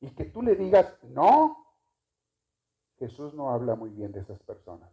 Y 0.00 0.10
que 0.10 0.26
tú 0.26 0.42
le 0.42 0.54
digas, 0.54 0.98
no, 1.04 1.56
Jesús 2.98 3.32
no 3.32 3.50
habla 3.50 3.74
muy 3.74 3.88
bien 3.88 4.12
de 4.12 4.20
esas 4.20 4.38
personas. 4.42 4.90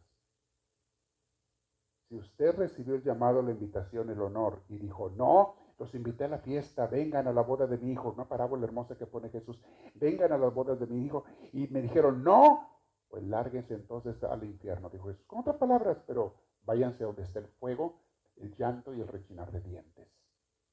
Si 2.08 2.16
usted 2.16 2.56
recibió 2.56 2.96
el 2.96 3.04
llamado, 3.04 3.42
la 3.42 3.52
invitación, 3.52 4.10
el 4.10 4.22
honor 4.22 4.64
y 4.70 4.78
dijo, 4.78 5.10
no, 5.10 5.56
los 5.80 5.94
invité 5.94 6.26
a 6.26 6.30
la 6.30 6.40
fiesta, 6.40 6.88
vengan 6.88 7.28
a 7.28 7.34
la 7.34 7.42
boda 7.42 7.68
de 7.68 7.78
mi 7.78 7.92
hijo, 7.92 8.12
una 8.12 8.28
parábola 8.28 8.66
hermosa 8.66 8.98
que 8.98 9.06
pone 9.06 9.30
Jesús, 9.30 9.60
vengan 9.96 10.32
a 10.32 10.38
las 10.38 10.54
bodas 10.54 10.80
de 10.80 10.88
mi 10.88 11.06
hijo, 11.06 11.24
y 11.54 11.68
me 11.68 11.82
dijeron, 11.82 12.24
no, 12.24 12.70
pues 13.10 13.24
lárguense 13.24 13.74
entonces 13.76 14.22
al 14.24 14.44
infierno, 14.44 14.90
dijo 14.90 15.08
Jesús. 15.08 15.26
Con 15.28 15.40
otras 15.40 15.58
palabras, 15.58 15.98
pero 16.08 16.36
váyanse 16.66 17.04
donde 17.04 17.24
está 17.24 17.40
el 17.40 17.48
fuego, 17.48 18.02
el 18.38 18.56
llanto 18.56 18.94
y 18.94 19.02
el 19.02 19.08
rechinar 19.08 19.52
de 19.52 19.62
dientes. 19.62 20.08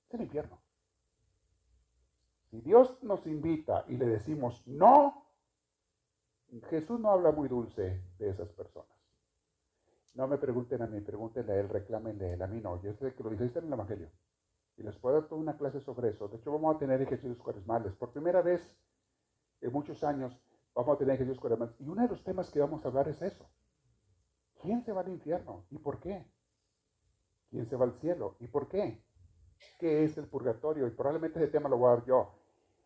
Es 0.09 0.15
el 0.15 0.23
infierno. 0.23 0.59
Si 2.51 2.61
Dios 2.61 3.03
nos 3.03 3.27
invita 3.27 3.85
y 3.89 3.97
le 3.97 4.07
decimos 4.07 4.63
no, 4.67 5.25
Jesús 6.69 7.01
no 7.01 7.11
habla 7.11 7.33
muy 7.33 7.49
dulce 7.49 8.01
de 8.19 8.31
esas 8.31 8.49
personas. 8.51 8.95
No 10.15 10.29
me 10.29 10.39
pregunten 10.39 10.81
a 10.83 10.87
mí, 10.87 11.01
pregúntenle 11.01 11.53
a 11.53 11.57
él, 11.57 11.69
reclámenle 11.69 12.27
a 12.27 12.35
él, 12.35 12.43
a 12.43 12.47
mí 12.47 12.61
no. 12.61 12.81
Yo 12.81 12.95
sé 12.95 13.15
que 13.15 13.23
lo 13.25 13.31
dice 13.31 13.59
en 13.59 13.67
el 13.67 13.73
Evangelio. 13.73 14.09
Y 14.77 14.83
les 14.83 14.97
puedo 14.97 15.21
dar 15.21 15.29
toda 15.29 15.41
una 15.41 15.57
clase 15.57 15.81
sobre 15.81 16.11
eso. 16.11 16.29
De 16.29 16.37
hecho, 16.37 16.53
vamos 16.53 16.75
a 16.75 16.79
tener 16.79 17.01
ejercicios 17.01 17.39
cuaresmales. 17.39 17.95
Por 17.95 18.13
primera 18.13 18.43
vez 18.43 18.77
en 19.61 19.73
muchos 19.73 20.03
años 20.03 20.39
Vamos 20.75 20.97
a 20.97 20.99
tener 20.99 21.19
Jesús 21.19 21.39
con 21.39 21.53
Y 21.79 21.89
uno 21.89 22.03
de 22.03 22.09
los 22.09 22.25
temas 22.25 22.51
que 22.51 22.59
vamos 22.59 22.85
a 22.85 22.89
hablar 22.89 23.09
es 23.09 23.23
eso. 23.23 23.49
¿Quién 24.61 24.83
se 24.83 24.93
va 24.93 25.03
al 25.03 25.09
infierno 25.09 25.67
y 25.71 25.79
por 25.79 26.01
qué? 26.01 26.27
¿Quién 27.51 27.67
se 27.69 27.77
va 27.77 27.85
al 27.85 27.93
cielo 28.01 28.37
y 28.41 28.49
por 28.49 28.69
qué? 28.69 29.01
¿Qué 29.79 30.05
es 30.05 30.19
el 30.19 30.27
purgatorio? 30.27 30.87
Y 30.87 30.91
probablemente 30.91 31.39
ese 31.39 31.53
tema 31.53 31.69
lo 31.69 31.79
voy 31.79 31.89
a 31.93 31.97
dar 31.97 32.05
yo. 32.07 32.35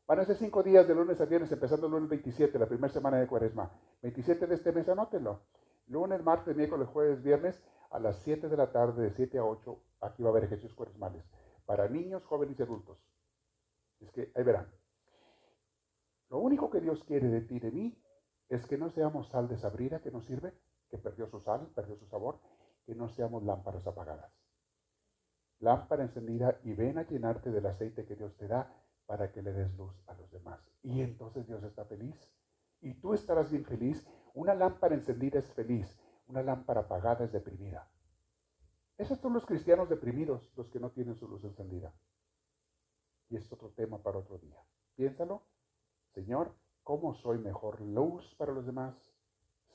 Van 0.06 0.20
a 0.20 0.24
ser 0.24 0.36
cinco 0.36 0.62
días 0.62 0.86
de 0.86 0.94
lunes 0.94 1.20
a 1.20 1.24
viernes, 1.24 1.50
empezando 1.52 1.86
el 1.86 1.92
lunes 1.92 2.10
27, 2.10 2.58
la 2.58 2.66
primera 2.66 2.92
semana 2.92 3.18
de 3.18 3.26
cuaresma. 3.26 3.70
27 4.02 4.46
de 4.46 4.54
este 4.54 4.72
mes, 4.72 4.88
anótenlo. 4.88 5.40
Lunes, 5.86 6.22
martes, 6.22 6.56
miércoles, 6.56 6.88
jueves, 6.88 7.22
viernes. 7.22 7.62
a 7.90 7.98
las 7.98 8.16
7 8.16 8.50
de 8.50 8.56
la 8.56 8.70
tarde, 8.70 9.02
de 9.02 9.10
7 9.12 9.38
a 9.38 9.44
8, 9.44 9.80
aquí 10.02 10.22
va 10.22 10.28
a 10.28 10.32
haber 10.32 10.44
ejercicios 10.44 10.74
cuaresmales 10.74 11.24
para 11.68 11.86
niños, 11.86 12.24
jóvenes 12.24 12.58
y 12.58 12.62
adultos. 12.62 12.96
Es 14.00 14.10
que 14.10 14.32
ahí 14.34 14.42
verán. 14.42 14.72
Lo 16.30 16.38
único 16.38 16.70
que 16.70 16.80
Dios 16.80 17.04
quiere 17.04 17.28
de 17.28 17.42
ti 17.42 17.56
y 17.56 17.60
de 17.60 17.70
mí 17.70 18.02
es 18.48 18.66
que 18.66 18.78
no 18.78 18.88
seamos 18.88 19.28
sal 19.28 19.48
desabrida 19.48 20.00
que 20.00 20.10
no 20.10 20.22
sirve, 20.22 20.54
que 20.88 20.96
perdió 20.96 21.26
su 21.26 21.40
sal, 21.40 21.70
perdió 21.74 21.94
su 21.96 22.06
sabor, 22.06 22.40
que 22.86 22.94
no 22.94 23.10
seamos 23.10 23.42
lámparas 23.42 23.86
apagadas. 23.86 24.32
Lámpara 25.58 26.04
encendida 26.04 26.58
y 26.64 26.72
ven 26.72 26.96
a 26.96 27.06
llenarte 27.06 27.50
del 27.50 27.66
aceite 27.66 28.06
que 28.06 28.16
Dios 28.16 28.34
te 28.38 28.48
da 28.48 28.72
para 29.04 29.30
que 29.30 29.42
le 29.42 29.52
des 29.52 29.70
luz 29.76 29.92
a 30.06 30.14
los 30.14 30.30
demás. 30.30 30.58
Y 30.82 31.02
entonces 31.02 31.46
Dios 31.46 31.62
está 31.64 31.84
feliz. 31.84 32.16
Y 32.80 32.94
tú 32.94 33.12
estarás 33.12 33.50
bien 33.50 33.66
feliz. 33.66 34.08
Una 34.32 34.54
lámpara 34.54 34.94
encendida 34.94 35.38
es 35.38 35.52
feliz. 35.52 36.00
Una 36.28 36.42
lámpara 36.42 36.80
apagada 36.80 37.26
es 37.26 37.32
deprimida. 37.32 37.90
Esos 38.98 39.20
son 39.20 39.32
los 39.32 39.46
cristianos 39.46 39.88
deprimidos, 39.88 40.50
los 40.56 40.68
que 40.68 40.80
no 40.80 40.90
tienen 40.90 41.14
su 41.14 41.28
luz 41.28 41.44
encendida. 41.44 41.94
Y 43.30 43.36
es 43.36 43.52
otro 43.52 43.70
tema 43.70 44.02
para 44.02 44.18
otro 44.18 44.38
día. 44.38 44.60
Piénsalo. 44.96 45.44
Señor, 46.14 46.52
¿cómo 46.82 47.14
soy 47.14 47.38
mejor 47.38 47.80
luz 47.80 48.34
para 48.36 48.52
los 48.52 48.66
demás? 48.66 48.94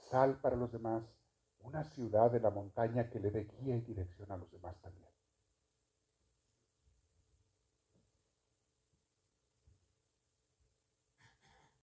Sal 0.10 0.42
para 0.42 0.58
los 0.58 0.74
demás. 0.74 1.04
Una 1.62 1.86
ciudad 1.86 2.32
de 2.32 2.42
la 2.42 2.50
montaña 2.50 3.10
que 3.10 3.22
le 3.22 3.32
dé 3.32 3.46
guía 3.46 3.78
y 3.78 3.82
dirección 3.82 4.30
a 4.30 4.38
los 4.38 4.52
demás 4.52 4.76
también. 4.82 5.13